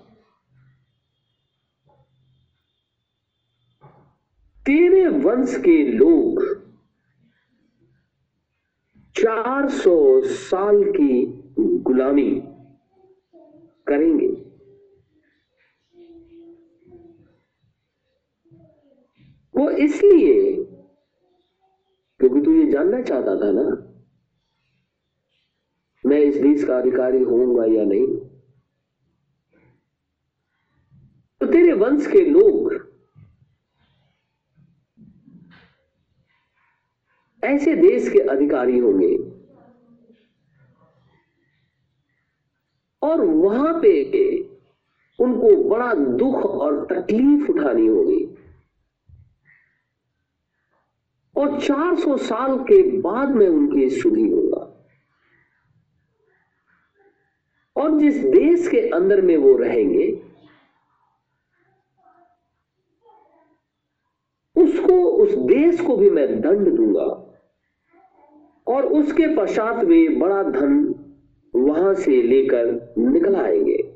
तेरे 4.65 5.07
वंश 5.07 5.57
के 5.57 5.83
लोग 5.83 6.43
400 9.15 10.21
साल 10.21 10.83
की 10.83 11.25
गुलामी 11.57 12.41
करेंगे। 13.87 14.50
वो 19.55 19.69
इसलिए, 19.69 20.55
क्योंकि 22.19 22.41
तू 22.41 22.53
ये 22.53 22.71
जानना 22.71 23.01
चाहता 23.01 23.35
था 23.35 23.51
ना, 23.51 23.63
मैं 26.05 26.19
इस 26.19 26.35
देश 26.35 26.63
का 26.63 26.77
अधिकारी 26.77 27.23
होऊँगा 27.23 27.65
या 27.65 27.83
नहीं? 27.85 28.07
तो 31.41 31.45
तेरे 31.45 31.73
वंश 31.73 32.07
के 32.07 32.23
लोग 32.25 32.73
ऐसे 37.43 37.75
देश 37.75 38.09
के 38.09 38.19
अधिकारी 38.19 38.79
होंगे 38.79 39.15
और 43.01 43.21
वहाँ 43.21 43.79
पे 43.81 43.93
उनको 45.19 45.55
बड़ा 45.69 45.93
दुख 45.93 46.45
और 46.45 46.85
तकलीफ़ 46.85 47.49
उठानी 47.51 47.87
होगी। 47.87 48.30
और 51.41 51.59
400 51.59 52.17
साल 52.17 52.57
के 52.57 52.97
बाद 52.97 53.29
में 53.29 53.47
उनकी 53.47 53.89
सुधी 53.89 54.29
होगा 54.31 54.67
और 57.75 57.99
जिस 57.99 58.17
देश 58.17 58.67
के 58.67 58.79
अंदर 58.89 59.21
में 59.21 59.37
वो 59.37 59.57
रहेंगे, 59.57 60.23
उसको, 64.55 65.05
उस 65.05 65.35
देश 65.35 65.81
को 65.81 65.97
भी 65.97 66.09
मैं 66.09 66.41
दंड 66.41 66.67
दूँगा। 66.75 67.27
और 68.67 68.85
उसके 68.85 69.35
पश्चात 69.35 69.85
वे 69.85 70.09
बड़ा 70.09 70.43
धन 70.43 70.95
वहाँ 71.55 71.93
से 71.93 72.21
लेकर 72.21 72.93
निकल 72.97 73.35
आएँगे। 73.35 73.93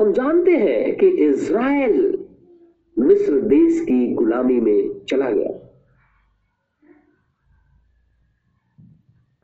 हम 0.00 0.12
जानते 0.12 0.50
हैं 0.50 0.96
कि 0.96 1.08
इज़राइल 1.08 2.24
मिस्र 2.98 3.40
देश 3.40 3.80
की 3.80 4.14
गुलामी 4.14 4.60
में 4.60 5.04
चला 5.04 5.30
गया। 5.30 5.51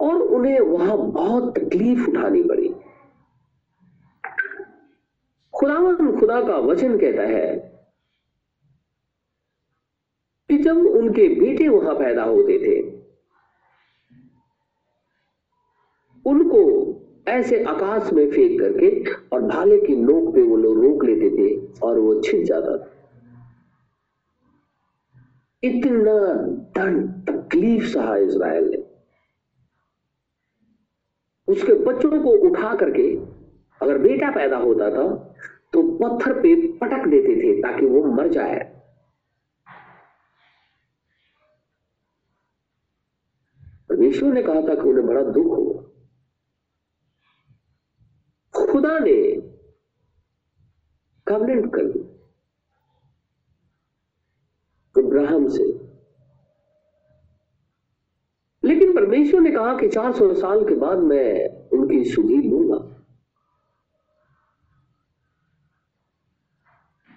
और 0.08 0.22
उन्हें 0.22 0.60
वहाँ 0.60 0.96
बहुत 0.98 1.58
तकलीफ़ 1.58 2.08
उठानी 2.10 2.42
पड़ी। 2.42 2.74
खुदावन 5.54 6.20
खुदा 6.20 6.40
का 6.42 6.56
वचन 6.56 6.98
कहता 6.98 7.22
है 7.22 7.56
कि 10.50 10.58
जब 10.58 10.76
उनके 10.76 11.28
बेटे 11.28 11.68
वहाँ 11.68 11.94
पैदा 11.94 12.22
होते 12.22 12.58
थे, 12.58 12.98
उनको 16.30 16.60
ऐसे 17.28 17.64
आकाश 17.64 18.12
में 18.12 18.30
फेंक 18.30 18.60
करके 18.60 19.12
और 19.32 19.42
भाले 19.42 19.78
की 19.78 19.96
नोक 19.96 20.34
पे 20.34 20.42
वो 20.42 20.56
लोग 20.56 20.84
रोक 20.84 21.04
लेते 21.04 21.30
थे 21.30 21.72
और 21.82 21.98
वो 21.98 22.20
छिप 22.20 22.44
जाता 22.44 22.78
था। 22.78 22.90
इतना 25.62 26.32
दंड, 26.76 27.10
तकलीफ़ 27.30 27.84
सहा 27.84 28.16
इसराइल 28.16 28.64
ने। 28.64 28.87
उसके 31.48 31.74
बच्चों 31.84 32.22
को 32.22 32.30
उठा 32.48 32.74
करके 32.74 33.04
अगर 33.80 33.98
बेटा 33.98 34.30
पैदा 34.30 34.56
होता 34.56 34.90
था 34.90 35.04
तो 35.72 35.82
पत्थर 35.98 36.32
पे 36.42 36.54
पटक 36.78 37.06
देते 37.08 37.34
थे 37.36 37.52
ताकि 37.62 37.86
वो 37.86 38.02
मर 38.12 38.28
जाए। 38.28 38.58
परमेश्वर 43.88 44.32
ने 44.32 44.42
कहा 44.42 44.60
था 44.62 44.74
कि 44.74 44.88
उन्हें 44.88 45.06
बड़ा 45.06 45.22
दुख 45.22 45.56
होगा 45.56 45.86
खुदा 48.54 48.98
ने 48.98 49.16
कवनेंट 51.26 51.72
कर 51.74 51.84
दी। 51.84 52.00
इब्राहिम 54.94 55.48
से 55.48 55.64
लेकिन 58.68 58.94
परमेश्वर 58.94 59.40
ने 59.40 59.50
कहा 59.50 59.76
कि 59.78 59.88
400 59.88 60.34
साल 60.34 60.64
के 60.64 60.74
बाद 60.74 60.98
मैं 60.98 61.48
उनकी 61.68 62.04
सुधी 62.04 62.36
लूँगा। 62.36 62.76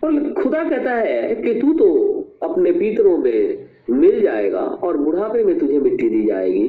और 0.01 0.43
खुदा 0.43 0.63
कहता 0.69 0.91
है 0.91 1.35
कि 1.35 1.53
तू 1.61 1.73
तो 1.73 1.89
अपने 2.43 2.71
पीतरों 2.71 3.17
में 3.17 3.69
मिल 3.89 4.21
जाएगा 4.21 4.59
और 4.59 4.97
बुढ़ापे 4.97 5.43
में 5.43 5.59
तुझे 5.59 5.79
मिट्टी 5.79 6.09
दी 6.09 6.25
जाएगी। 6.25 6.67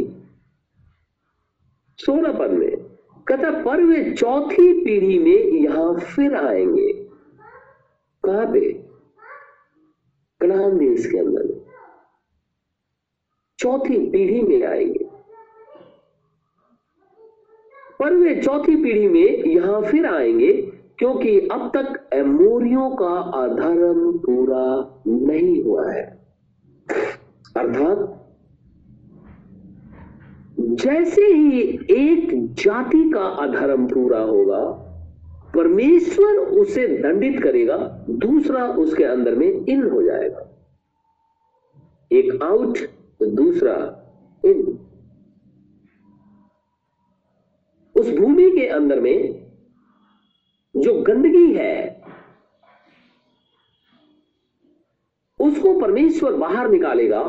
सोनापन 1.99 2.55
में, 2.55 2.77
कहता 3.27 3.51
पर 3.65 3.83
वे 3.83 4.13
चौथी 4.13 4.73
पीढ़ी 4.85 5.19
में 5.19 5.53
यहाँ 5.63 5.95
फिर 5.99 6.35
आएँगे। 6.35 6.93
कहाँ 8.25 8.47
पे? 8.53 8.73
कनान 10.41 10.79
देश 10.79 11.07
के 11.07 11.19
अंदर। 11.19 11.42
चौथी 13.63 14.11
पीढ़ी 14.11 14.41
में 14.41 14.67
आएँगे। 14.67 15.05
पर 18.01 18.15
वे 18.15 18.43
चौथी 18.43 18.77
पीढ़ी 18.77 19.09
में 19.09 19.45
यहाँ 19.45 19.83
फिर 19.83 20.07
आएँगे, 20.07 20.53
क्योंकि 20.99 21.41
अब 21.41 21.73
तक 21.77 22.15
एमोरियो 22.15 22.91
का 22.91 23.21
अधर्म 23.21 24.19
पूरा 24.19 24.95
नहीं 25.07 25.63
हुआ 25.63 25.91
है। 25.93 26.27
अर्थात, 27.57 28.29
जैसे 30.61 31.23
ही 31.23 31.61
एक 31.91 32.55
जाति 32.55 33.11
का 33.11 33.21
अधर्म 33.21 33.87
पूरा 33.87 34.21
होगा, 34.21 34.89
परमेश्वर 35.55 36.37
उसे 36.37 36.89
दंडित 36.89 37.43
करेगा, 37.43 38.05
दूसरा 38.11 38.65
उसके 38.65 39.05
अंदर 39.05 39.35
में 39.35 39.67
इन 39.67 39.91
हो 39.91 40.03
जाएगा। 40.03 40.49
एक 42.13 42.43
आउट 42.43 42.79
दूसरा, 43.27 43.75
इन। 44.45 44.79
उस 47.97 48.11
भूमि 48.11 48.51
के 48.51 48.67
अंदर 48.67 49.01
में 49.01 49.43
जो 50.77 51.03
गंदगी 51.03 51.53
है, 51.55 52.03
उसको 55.41 55.81
परमेश्वर 55.81 56.33
बाहर 56.33 56.69
निकालेगा 56.69 57.23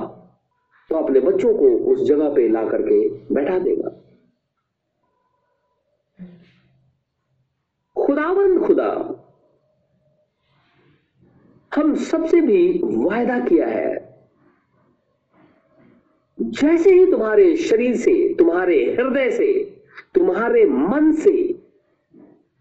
तो 0.90 0.96
अपने 0.96 1.20
बच्चों 1.20 1.54
को 1.54 1.70
उस 1.92 2.08
जगह 2.08 2.34
पे 2.34 2.48
ला 2.50 2.64
करके 2.68 2.98
बैठा 3.34 3.60
देगा। 3.60 3.90
खुदावन 7.96 8.60
खुदा, 8.66 8.90
हम 11.72 11.96
सबसे 11.96 12.42
भी 12.42 12.82
वायदा 12.84 13.40
किया 13.40 13.68
है 13.68 14.03
जैसे 16.42 16.94
ही 16.94 17.12
तुम्हारे 17.12 17.58
शरीर 17.58 17.96
से, 17.96 18.34
तुम्हारे 18.34 18.94
हृदय 18.94 19.32
से, 19.32 19.64
तुम्हारे 20.16 20.66
मन 20.66 21.12
से, 21.12 21.54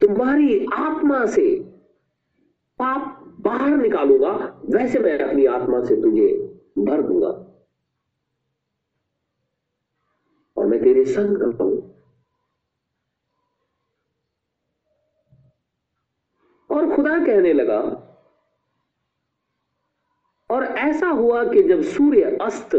तुम्हारी 0.01 0.66
आत्मा 0.75 1.27
से 1.27 1.61
पाप 2.79 3.18
बाहर 3.41 3.77
निकालूँगा, 3.77 4.61
वैसे 4.70 4.99
मैं 4.99 5.18
अपनी 5.18 5.47
आत्मा 5.47 5.85
से 5.85 5.97
तुझे 5.97 6.29
भर 6.79 7.03
दूँगा। 7.03 7.29
और 10.57 10.66
मैं 10.66 10.83
तेरे 10.83 11.05
संग 11.05 11.37
करता 11.37 11.64
हूँ। 11.64 11.95
और 16.70 16.97
खुदा 16.97 17.18
कहने 17.27 17.53
लगा, 17.53 18.09
और 20.51 20.64
ऐसा 20.64 21.07
हुआ 21.07 21.45
कि 21.45 21.62
जब 21.62 21.83
सूर्य 21.83 22.39
अस्त 22.43 22.77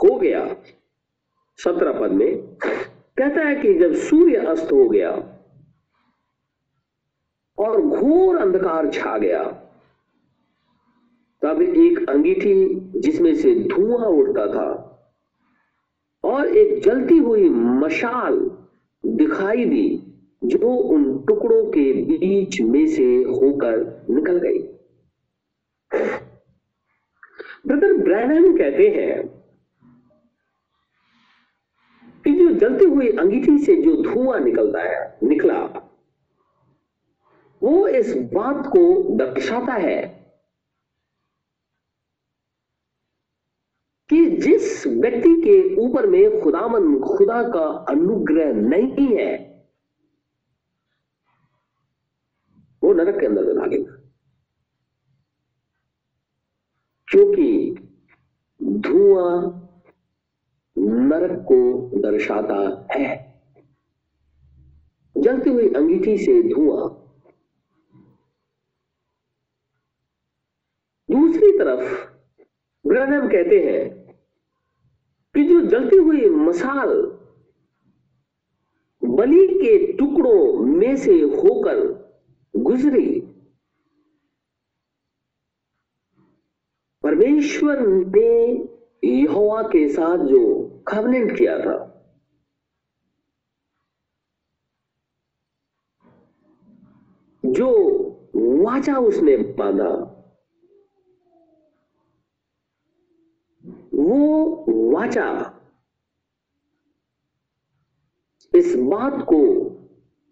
हो 0.00 0.16
गया, 0.18 0.44
सत्रह 1.58 2.00
पद 2.00 2.12
में, 2.12 2.36
कहता 3.18 3.46
है 3.46 3.54
कि 3.54 3.72
जब 3.74 3.94
सूर्य 4.00 4.36
अस्त 4.46 4.72
हो 4.72 4.88
गया 4.88 5.10
और 7.58 7.80
घोर 7.80 8.36
अंधकार 8.36 8.90
छा 8.90 9.16
गया, 9.18 9.42
तब 11.42 11.60
एक 11.62 12.08
अंगीठी 12.10 12.54
जिसमें 13.00 13.34
से 13.34 13.54
धुआँ 13.64 14.06
उठता 14.06 14.46
था 14.46 14.68
और 16.24 16.56
एक 16.56 16.82
जलती 16.82 17.16
हुई 17.18 17.48
मशाल 17.48 18.38
दिखाई 19.04 19.64
दी, 19.64 19.88
जो 20.44 20.68
उन 20.68 21.04
टुकड़ों 21.28 21.64
के 21.70 21.92
बीच 21.92 22.60
में 22.60 22.86
से 22.86 23.04
होकर 23.22 24.06
निकल 24.10 24.38
गई। 24.38 24.58
ब्रदर 27.66 27.92
ब्रैनम 27.98 28.56
कहते 28.58 28.88
हैं 28.88 29.28
कि 32.24 32.32
जो 32.32 32.48
जलती 32.70 32.84
हुई 32.84 33.08
अंगीठी 33.18 33.58
से 33.58 33.76
जो 33.82 33.96
धुआँ 34.02 34.38
निकलता 34.40 34.82
है, 34.82 35.18
निकला, 35.22 35.58
वो 37.62 37.86
इस 37.88 38.16
बात 38.32 38.66
को 38.66 39.16
दर्शाता 39.16 39.74
है 39.74 40.00
कि 44.10 44.24
जिस 44.36 44.86
व्यक्ति 44.86 45.34
के 45.42 45.74
ऊपर 45.76 46.06
में 46.06 46.40
खुदामन 46.42 46.98
खुदा 47.00 47.42
का 47.48 47.66
अनुग्रह 47.90 48.52
नहीं 48.54 49.16
है, 49.16 49.32
वो 52.82 52.92
नरक 52.92 53.20
के 53.20 53.26
अंदर 53.26 53.52
भागेगा 53.54 53.96
क्योंकि 57.08 57.76
धुआँ 58.80 59.66
नरक 60.90 61.40
को 61.42 61.90
दर्शाता 62.00 62.86
है। 62.92 63.42
जलती 65.16 65.50
हुई 65.50 65.68
अंगीठी 65.68 66.18
से 66.18 66.42
धुआँ। 66.42 66.88
दूसरी 71.10 71.58
तरफ़ 71.58 72.10
ब्रहणम 72.86 73.28
कहते 73.28 73.60
हैं 73.60 74.14
कि 75.34 75.44
जो 75.44 75.60
जलती 75.60 75.96
हुई 75.96 76.28
मसाल 76.28 77.16
बलि 79.04 79.46
के 79.48 79.92
टुकड़ों 79.92 80.52
में 80.58 80.96
से 80.96 81.20
होकर 81.20 81.78
गुजरी, 82.56 83.20
परमेश्वर 87.02 87.80
ने 87.80 88.52
यहोवा 89.04 89.62
के 89.62 89.88
साथ 89.88 90.18
जो 90.18 90.69
कवनेंट 90.90 91.38
किया 91.38 91.58
था। 91.58 91.86
जो 97.44 97.70
वाचा 98.36 98.96
उसने 98.98 99.36
बांधा, 99.36 100.16
वो 103.94 104.54
वाचा 104.94 105.56
इस 108.54 108.74
बात 108.76 109.12
को 109.32 109.40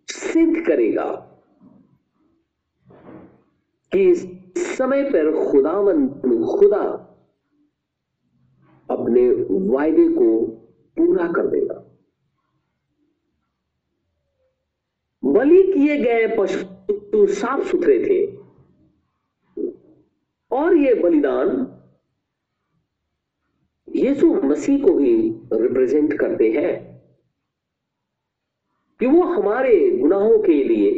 सिद्ध 0.08 0.66
करेगा 0.66 1.12
कि 3.92 4.14
समय 4.56 5.04
पर 5.04 5.50
खुदावन 5.50 6.08
खुदा 6.58 7.07
अपने 8.98 9.30
वायदे 9.68 10.08
को 10.08 10.46
पूरा 10.96 11.26
कर 11.32 11.46
देगा। 11.46 11.84
बलि 15.22 15.62
किए 15.62 15.98
गए 15.98 16.26
पशु 16.36 17.26
साफ़ 17.26 17.66
सुथरे 17.66 17.98
थे 18.04 18.20
और 20.50 20.76
ये 20.76 20.94
बलिदान 20.94 21.48
यीशु 23.88 24.34
मसीह 24.42 24.84
को 24.84 24.98
ही 24.98 25.14
रिप्रेजेंट 25.52 26.18
करते 26.18 26.50
हैं 26.52 26.72
कि 29.00 29.06
वो 29.06 29.22
हमारे 29.24 29.74
गुनाहों 29.90 30.38
के 30.38 30.62
लिए 30.64 30.90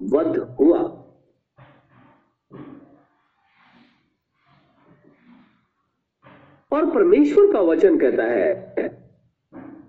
वध 0.00 0.38
हुआ। 0.60 0.91
और 6.72 6.90
परमेश्वर 6.90 7.52
का 7.52 7.60
वचन 7.60 7.98
कहता 7.98 8.24
है 8.24 8.74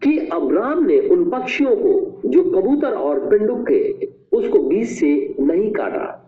कि 0.03 0.17
अब्राम 0.27 0.86
ने 0.86 0.99
उन 0.99 1.29
पक्षियों 1.29 1.75
को, 1.75 2.21
जो 2.25 2.43
कबूतर 2.43 2.93
और 2.93 3.29
पिंडुक 3.29 3.67
के 3.71 4.05
उसको 4.38 4.63
बीच 4.63 4.88
से 4.88 5.36
नहीं 5.39 5.71
काटा। 5.71 6.19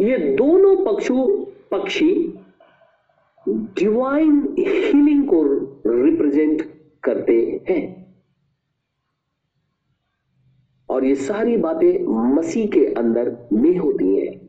ये 0.00 0.18
दोनों 0.18 0.76
पक्षु, 0.84 1.46
पक्षी 1.70 2.34
डिवाइन 3.48 4.54
हीलिंग 4.58 5.28
को 5.28 5.42
रिप्रेजेंट 6.04 6.62
करते 7.02 7.64
हैं। 7.68 8.14
और 10.88 11.04
ये 11.04 11.14
सारी 11.14 11.56
बातें 11.56 12.06
मसीह 12.34 12.66
के 12.66 12.86
अंदर 12.86 13.36
में 13.52 13.76
होती 13.76 14.16
हैं। 14.16 14.39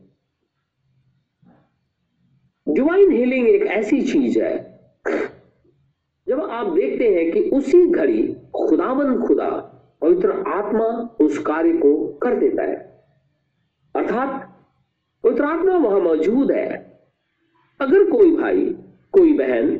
डिवाइन 2.72 3.10
हीलिंग 3.12 3.48
एक 3.48 3.62
ऐसी 3.62 4.00
चीज़ 4.02 4.38
है, 4.40 4.56
जब 6.26 6.40
आप 6.40 6.66
देखते 6.66 7.08
हैं 7.08 7.30
कि 7.32 7.40
उसी 7.50 7.86
घड़ी 7.86 8.22
खुदावन 8.58 9.16
खुदा 9.22 9.48
पवित्र 10.02 10.32
आत्मा 10.48 10.86
उस 11.20 11.38
कार्य 11.38 11.72
को 11.72 11.92
कर 12.22 12.38
देता 12.38 12.62
है। 12.62 12.76
अर्थात 13.94 14.48
पवित्र 15.24 15.44
आत्मा 15.44 15.76
वहाँ 15.78 16.00
मौजूद 16.00 16.52
है। 16.52 16.68
अगर 17.80 18.10
कोई 18.10 18.30
भाई, 18.36 18.64
कोई 19.12 19.32
बहन 19.38 19.76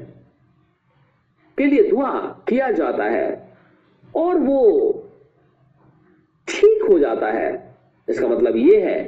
के 1.59 1.67
लिए 1.67 1.89
दुआ 1.91 2.11
किया 2.49 2.71
जाता 2.73 3.05
है 3.05 3.57
और 4.15 4.39
वो 4.39 4.59
ठीक 6.49 6.83
हो 6.91 6.99
जाता 6.99 7.31
है, 7.31 7.77
इसका 8.09 8.29
मतलब 8.29 8.57
यह 8.57 8.87
है 8.89 9.03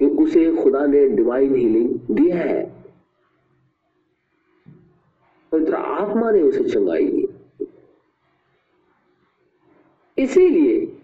कि 0.00 0.06
उसे 0.22 0.52
खुदा 0.56 0.84
ने 0.86 1.08
डिवाइन 1.08 1.54
हीलिंग 1.54 1.98
दिया 2.10 2.36
है। 2.36 2.79
पवित्र 5.52 5.74
आत्मा 5.74 6.30
ने 6.30 6.42
उसे 6.42 6.64
चंगाई 6.64 7.06
दी। 7.06 7.28
इसीलिए 10.18 10.96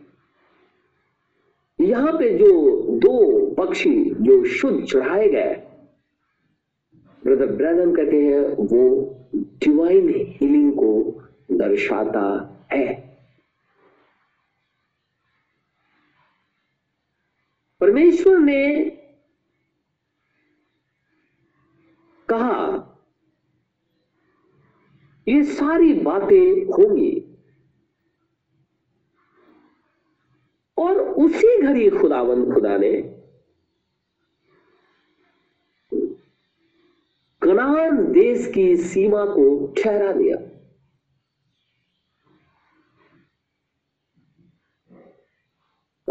यहाँ 1.81 2.13
पे 2.13 2.39
जो 2.39 2.83
दो 2.99 3.47
पक्षी 3.55 4.15
जो 4.15 4.45
शुद्ध 4.45 4.85
चढ़ाए 4.87 5.29
गए, 5.29 5.55
ब्रदर 7.25 7.47
ब्रैनम 7.47 7.95
कहते 7.95 8.17
हैं, 8.17 8.41
वो 8.43 9.13
डिवाइन 9.35 10.09
हीलिंग 10.09 10.73
को 10.73 11.21
दर्शाता 11.53 12.27
है। 12.73 13.07
परमेश्वर 17.81 18.39
ने 18.39 18.85
कहा 22.29 22.93
ये 25.29 25.45
सारी 25.45 25.93
बातें 25.95 26.65
होंगी। 26.65 27.23
और 30.79 30.99
उसी 30.99 31.63
घड़ी 31.63 31.91
खुदावंद 31.91 32.55
खुदा 32.55 32.77
ने 32.77 33.03
कनान 37.43 38.13
देश 38.13 38.53
की 38.55 38.77
सीमा 38.77 39.25
को 39.25 39.75
ठहरा 39.83 40.13
दिया। 40.13 40.37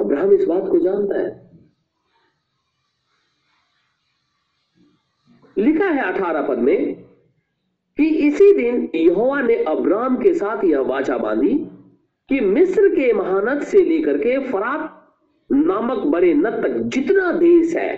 अब्राहम 0.02 0.32
इस 0.32 0.46
बात 0.46 0.64
को 0.64 0.80
जानता 0.80 1.20
है। 1.20 1.46
लिखा 5.58 5.86
है 5.86 6.14
अठारह 6.14 6.48
पद 6.48 6.58
में 6.58 7.05
कि 7.98 8.06
इसी 8.28 8.54
दिन 8.54 8.90
यहोवा 8.96 9.42
ने 9.42 9.56
अब्राम 9.64 10.16
के 10.18 10.34
साथ 10.34 10.64
यह 10.64 10.80
वाचा 10.80 11.18
बांधी 11.18 11.54
कि 12.30 12.40
मिस्र 12.40 12.90
के 12.90 13.14
महानद 13.14 13.62
से 13.62 13.82
लेकर 13.82 14.18
के 14.18 14.38
फरात 14.52 14.92
नामक 15.52 15.98
बड़े 15.98 16.34
नद 16.34 16.62
तक 16.66 16.78
जितना 16.88 17.32
देश 17.32 17.76
है 17.76 17.96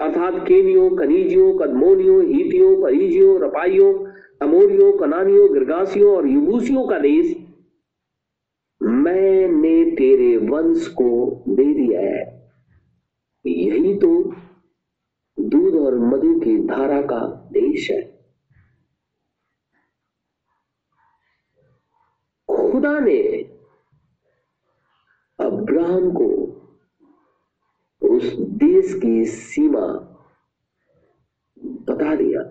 अर्थात 0.00 0.34
केनियों, 0.48 0.90
कनीजियों, 0.90 1.58
कदमोनियों, 1.58 2.24
हीतियों, 2.24 2.82
परिजियों, 2.82 3.40
रपाइयों, 3.40 3.92
अमोरियों, 4.42 4.92
कनानियों, 4.98 5.52
गिरगासियों 5.54 6.16
और 6.16 6.28
युबूसियों 6.28 6.86
का 6.86 6.98
देश, 6.98 7.36
मैंने 8.82 9.84
तेरे 9.90 10.36
वंश 10.36 10.86
को 10.88 11.08
दे 11.48 11.64
दिया 11.64 12.00
है। 12.00 12.52
यही 13.46 13.94
तो 13.94 14.34
दूध 15.48 15.74
और 15.76 15.98
मधु 15.98 16.38
की 16.40 16.56
धारा 16.66 17.00
का 17.02 17.20
देश 17.52 17.90
है। 17.90 18.00
खुदा 22.48 22.98
ने 23.00 23.20
अब्राहम 25.38 26.10
को 26.12 26.28
उस 28.02 28.34
देश 28.58 28.94
की 28.94 29.24
सीमा 29.24 29.86
बता 31.88 32.14
दिया। 32.16 32.42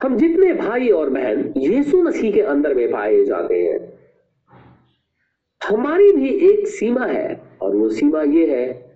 हम 0.00 0.16
जितने 0.16 0.52
भाई 0.54 0.88
और 0.90 1.10
बहन 1.10 1.52
यीशु 1.56 2.02
मसीह 2.02 2.32
के 2.32 2.40
अंदर 2.42 2.74
में 2.74 2.90
पाए 2.92 3.24
जाते 3.24 3.62
हैं, 3.62 3.78
हमारी 5.60 6.12
भी 6.12 6.28
एक 6.50 6.66
सीमा 6.68 7.06
है 7.06 7.34
और 7.62 7.76
वो 7.76 7.88
सीमा 7.90 8.22
ये 8.22 8.46
है 8.56 8.87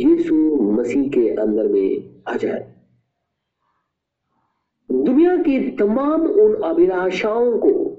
यीशु 0.00 0.34
मसीह 0.56 1.08
के 1.08 1.28
अंदर 1.28 1.68
में 1.68 2.20
आ 2.28 2.36
जाए। 2.36 2.74
दुनिया 4.90 5.36
की 5.36 5.70
तमाम 5.70 6.22
उन 6.22 6.54
अभिलाषाओं 6.62 7.58
को 7.58 7.96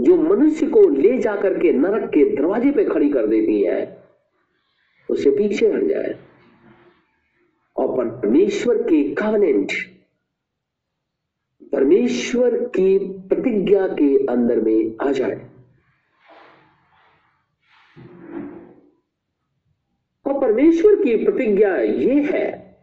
जो 0.00 0.16
मनुष्य 0.16 0.66
को 0.66 0.88
ले 0.88 1.18
जाकर 1.18 1.58
के 1.58 1.72
नरक 1.72 2.08
के 2.08 2.36
दरवाजे 2.36 2.70
पे 2.70 2.84
खड़ी 2.84 3.10
कर 3.10 3.26
देती 3.26 3.62
है 3.62 4.04
उसे 5.10 5.30
पीछे 5.30 5.72
हट 5.72 5.84
जाए। 5.84 6.18
और 7.76 8.20
परमेश्वर 8.20 8.82
के 8.82 9.14
कवनेंट 9.14 9.72
परमेश्वर 11.72 12.56
की 12.56 12.98
प्रतिज्ञा 12.98 13.86
के 13.86 14.26
अंदर 14.26 14.60
में 14.60 14.96
आ 15.02 15.12
जाए। 15.12 15.55
और 20.26 20.40
परमेश्वर 20.40 20.94
की 20.94 21.24
प्रतिज्ञा 21.24 21.76
ये 21.76 22.22
है। 22.22 22.78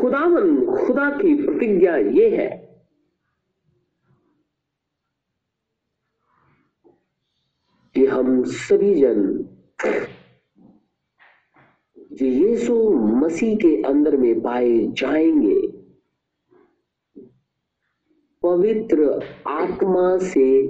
खुदावन, 0.00 0.76
खुदा 0.76 1.10
की 1.10 1.46
प्रतिज्ञा 1.46 1.96
ये 1.96 2.36
है। 2.36 2.70
कि 7.94 8.06
हम 8.06 8.44
सभी 8.44 8.94
जन 8.94 9.48
जो 12.12 12.26
यीशु 12.26 12.90
मसीह 12.90 13.56
के 13.56 13.82
अंदर 13.82 14.16
में 14.16 14.40
पाए 14.40 14.78
जाएँगे, 14.78 15.68
पवित्र 18.42 19.24
आत्मा 19.46 20.18
से 20.18 20.68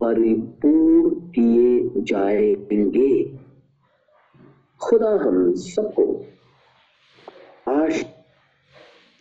परिपूर्ण 0.00 1.10
किए 1.10 1.90
जाएँगे। 1.96 3.45
खुदा 4.82 5.10
हम 5.10 5.54
सबको 5.54 6.24
आश 7.68 8.04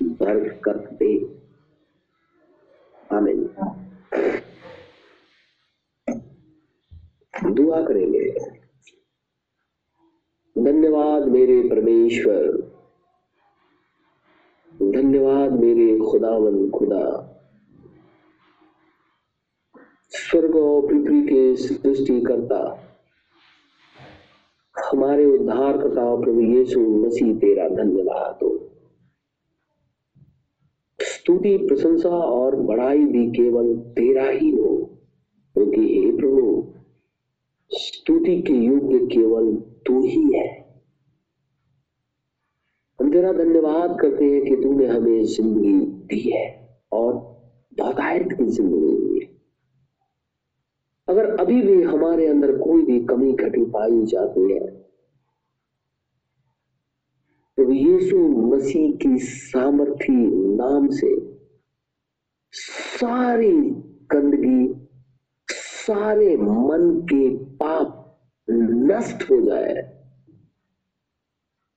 बरकत 0.03 0.89
दे। 0.93 1.41
आमीन। 3.11 3.43
दुआ 7.51 7.81
करेंगे। 7.81 8.29
धन्यवाद 10.63 11.27
मेरे 11.27 11.69
परमेश्वर। 11.69 12.51
धन्यवाद 14.73 15.51
मेरे 15.51 15.99
खुदावन 15.99 16.69
खुदा। 16.69 17.31
स्वर्ग 20.09 20.55
और 20.55 20.87
पृथ्वी 20.87 21.21
के 21.21 21.55
सृष्टि 21.55 22.21
करता 22.21 22.84
हमारे 24.77 25.25
उद्धार 25.25 25.77
करता 25.77 26.15
प्रभु 26.15 26.41
यीशु 26.41 26.79
मसीह 26.79 27.35
तेरा 27.35 27.67
धन्यवाद 27.69 28.39
हो। 28.43 28.69
स्तुति, 30.99 31.57
प्रशंसा 31.57 32.09
और 32.09 32.55
बड़ाई 32.55 32.99
भी 32.99 33.27
केवल 33.27 33.75
तेरा 33.75 34.29
ही 34.29 34.51
हो। 34.51 34.89
क्योंकि 35.53 35.81
हे 35.81 36.17
प्रभु, 36.17 36.73
स्तुति 37.71 38.41
के 38.41 38.53
योग्य 38.53 38.99
केवल 38.99 39.55
तू 39.55 40.01
ही 40.05 40.31
है। 40.35 40.65
हम 43.01 43.11
तेरा 43.11 43.33
धन्यवाद 43.33 43.97
करते 44.01 44.25
हैं 44.25 44.43
कि 44.43 44.55
तूने 44.55 44.87
हमें 44.87 45.23
ज़िंदगी 45.25 45.73
दी 45.79 46.19
है 46.19 46.77
और 46.91 47.13
बाकायद 47.73 48.33
की 48.33 48.45
ज़िंदगी 48.45 48.95
दी 48.97 49.25
है। 49.25 49.34
अगर 51.07 51.25
अभी 51.39 51.61
भी 51.61 51.81
हमारे 51.83 52.27
अंदर 52.27 52.57
कोई 52.57 52.81
भी 52.83 52.99
कमी, 53.05 53.31
घटी 53.33 53.63
पाई 53.71 54.05
जाती 54.05 54.51
है 54.51 54.67
तो 57.57 57.71
यीशु 57.71 58.17
मसीह 58.53 58.95
की 58.95 59.17
सामर्थी 59.17 60.15
नाम 60.55 60.87
से 60.89 61.13
सारी 62.53 63.51
गंदगी, 64.11 64.63
सारे 65.49 66.35
मन 66.37 66.99
के 67.03 67.29
पाप 67.55 68.01
नष्ट 68.47 69.29
हो 69.31 69.39
जाए 69.41 69.75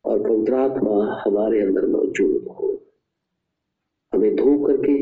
और 0.04 0.22
पवित्रात्मा 0.22 0.96
हमारे 1.26 1.60
अंदर 1.60 1.86
मौजूद 1.86 2.48
हो। 2.50 2.74
हमें 4.12 4.34
धो 4.36 4.56
करके 4.66 4.98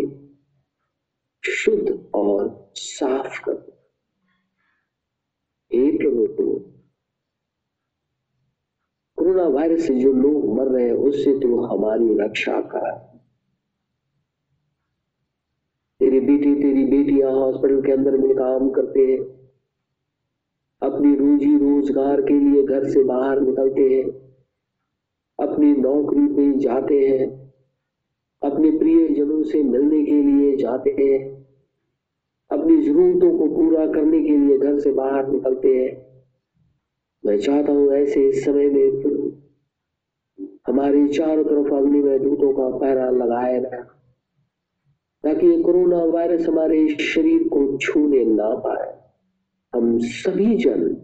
शुद्ध 1.43 2.11
और 2.15 2.71
साफ़ 2.77 3.41
कर 3.45 3.55
दो 3.55 3.73
हे 5.71 5.91
प्रभु 5.99 6.27
कोरोना 9.37 9.55
वायरस 9.55 9.87
से 9.87 9.95
जो 9.95 10.13
लोग 10.13 10.59
मर 10.59 10.67
रहे 10.67 10.85
हैं, 10.85 10.93
उससे 10.93 11.33
तो 11.33 11.61
हमारी 11.61 12.15
रक्षा 12.19 12.61
कर 12.61 12.91
तेरी 16.01 16.21
बेटी, 16.21 16.55
तेरी 16.55 16.85
बेटियाँ 16.85 17.31
हॉस्पिटल 17.31 17.81
के 17.81 17.93
अंदर 17.93 18.17
में 18.17 18.35
काम 18.35 18.71
करते 18.71 19.01
हैं। 19.01 19.19
अपनी 20.83 21.15
रोजी 21.15 21.57
रोज़गार 21.57 22.21
के 22.21 22.39
लिए 22.39 22.63
घर 22.63 22.89
से 22.89 23.05
बाहर 23.05 23.41
निकलते 23.41 23.83
हैं। 23.83 24.05
अपनी 25.39 25.73
नौकरी 25.73 26.27
पे 26.27 26.59
जाते 26.59 27.01
हैं। 27.09 27.29
अपने 28.43 28.71
प्रियजनों 28.71 29.43
से 29.43 29.63
मिलने 29.63 30.05
के 30.05 30.23
लिए 30.23 30.57
जाते 30.57 30.91
हैं। 30.91 31.45
अपनी 32.51 32.83
जरूरतों 32.83 33.39
को 33.39 33.47
पूरा 33.57 33.87
करने 33.87 34.23
के 34.23 34.37
लिए 34.37 34.59
घर 34.59 34.79
से 34.79 34.93
बाहर 34.93 35.29
निकलते 35.29 35.69
हैं। 35.69 36.16
मैं 37.27 37.39
चाहता 37.39 37.73
हूँ 37.73 37.93
ऐसे 37.93 38.21
समय 38.33 38.69
में 38.69 38.91
हमारी 40.67 41.09
चारों 41.09 41.45
तरफ़ 41.45 41.75
अग्नि 41.75 41.99
में 41.99 42.23
दूतों 42.23 42.53
का 42.53 42.69
पैरा 42.79 43.11
लगाए 43.11 43.59
रहा 43.59 43.83
ताकि 45.25 45.47
ये 45.47 45.63
कोरोना 45.63 46.05
वायरस 46.05 46.47
हमारे 46.49 46.89
शरीर 46.89 47.49
को 47.49 47.79
छूने 47.79 48.25
ना 48.25 48.49
पाए। 48.57 48.89
हम 49.75 49.99
सभी 49.99 50.57
जन 50.57 50.97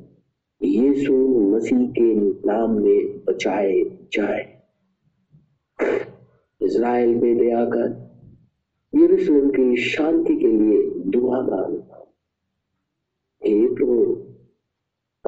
यीशु 0.62 1.14
मसीह 1.56 1.86
के 1.88 2.14
नाम 2.46 2.78
में 2.78 3.24
बचाए 3.24 3.82
जाए। 4.12 4.44
इज़राइल 6.60 7.14
में 7.14 7.38
दया 7.38 7.64
कर 7.64 7.90
यरूशलेम 8.94 9.50
की 9.50 9.76
शांति 9.76 10.36
के 10.36 10.46
लिए 10.46 10.82
दुआ 11.10 11.40
माँगता 11.40 12.12
हे 13.42 13.74
प्रभु 13.74 14.31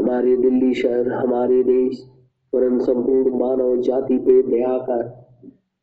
हमारे 0.05 0.37
दिल्ली 0.37 0.75
शहर, 0.75 1.13
हमारे 1.13 1.63
देश 1.63 2.09
वरन 2.55 2.79
संपूर्ण 2.79 3.39
मानव 3.39 3.77
जाति 3.77 4.19
पे 4.19 4.43
दया 4.43 4.79
कर, 4.79 5.03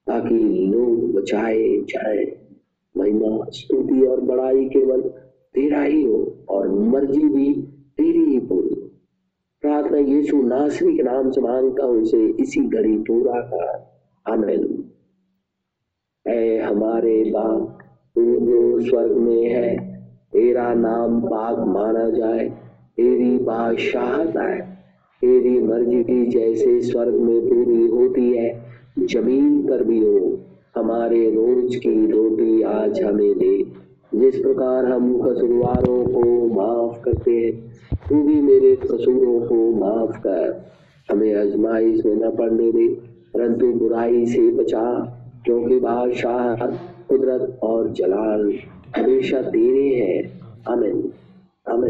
ताकि 0.07 0.35
लोग 0.73 1.13
बचाए 1.13 1.77
जाए। 1.77 2.47
महिमा, 2.97 3.45
स्तुति 3.49 4.01
और 4.01 4.21
बड़ाई 4.21 4.65
केवल 4.65 5.01
तेरा 5.53 5.81
ही 5.81 6.03
हो, 6.03 6.45
और 6.49 6.69
मर्ज़ी 6.69 7.23
भी 7.23 7.53
तेरी 7.97 8.23
ही 8.23 8.39
पूरी। 8.39 8.75
प्रार्थना 9.61 9.97
यीशु 9.97 10.41
नासरी 10.41 10.97
के 10.97 11.03
नाम 11.03 11.31
से 11.31 11.41
माँगता 11.41 11.85
हूँ, 11.85 12.01
इसे 12.01 12.25
इसी 12.25 12.59
घड़ी 12.59 12.97
पूरा 12.97 13.41
कर। 13.41 13.91
आमेन। 14.27 14.91
ऐ 16.27 16.57
हमारे 16.57 17.23
बाप 17.23 17.79
तू 18.15 18.39
जो 18.39 18.81
स्वर्ग 18.81 19.11
में 19.11 19.45
है, 19.45 19.77
तेरा 20.33 20.73
नाम 20.73 21.21
पाक 21.21 21.59
माना 21.59 22.09
जाए। 22.09 22.70
तेरी 22.97 23.37
बादशाहत 23.37 24.37
आए 24.37 24.59
तेरी 25.21 25.59
मर्ज़ी 25.59 26.03
की 26.03 26.25
जैसे 26.25 26.81
स्वर्ग 26.81 27.13
में 27.13 27.41
पूरी 27.41 27.87
होती 27.87 28.37
है, 28.37 28.65
ज़मीन 28.99 29.67
पर 29.67 29.83
भी 29.83 29.99
हो। 29.99 30.39
हमारे 30.75 31.29
रोज 31.29 31.75
की 31.75 32.11
रोटी 32.11 32.61
आज 32.61 33.01
हमें 33.01 33.37
दे। 33.37 33.63
जिस 34.15 34.35
प्रकार 34.35 34.85
हम 34.85 35.21
कसूरवारों 35.21 36.05
को 36.05 36.47
माफ़ 36.47 37.01
करते 37.03 37.31
हैं, 37.31 37.73
तू 38.09 38.23
भी 38.23 38.41
मेरे 38.41 38.75
कसूरों 38.75 39.41
को 39.41 39.71
माफ़ 39.71 40.19
कर। 40.19 40.65
हमें 41.11 41.35
आजमाइश 41.35 42.05
में 42.05 42.15
न 42.15 42.29
पड़ने 42.29 42.71
दे, 42.71 42.87
परंतु 43.33 43.67
बुराई 43.67 44.25
से 44.25 44.51
बचा। 44.51 45.17
क्योंकि 45.45 45.79
बादशाह 45.79 46.67
कुदरत 47.09 47.59
और 47.63 47.89
जलाल 47.89 48.53
हमेशा 48.97 49.41
तेरे 49.41 49.89
हैं। 49.89 50.39
अमिन 50.67 51.11
अमिन 51.67 51.89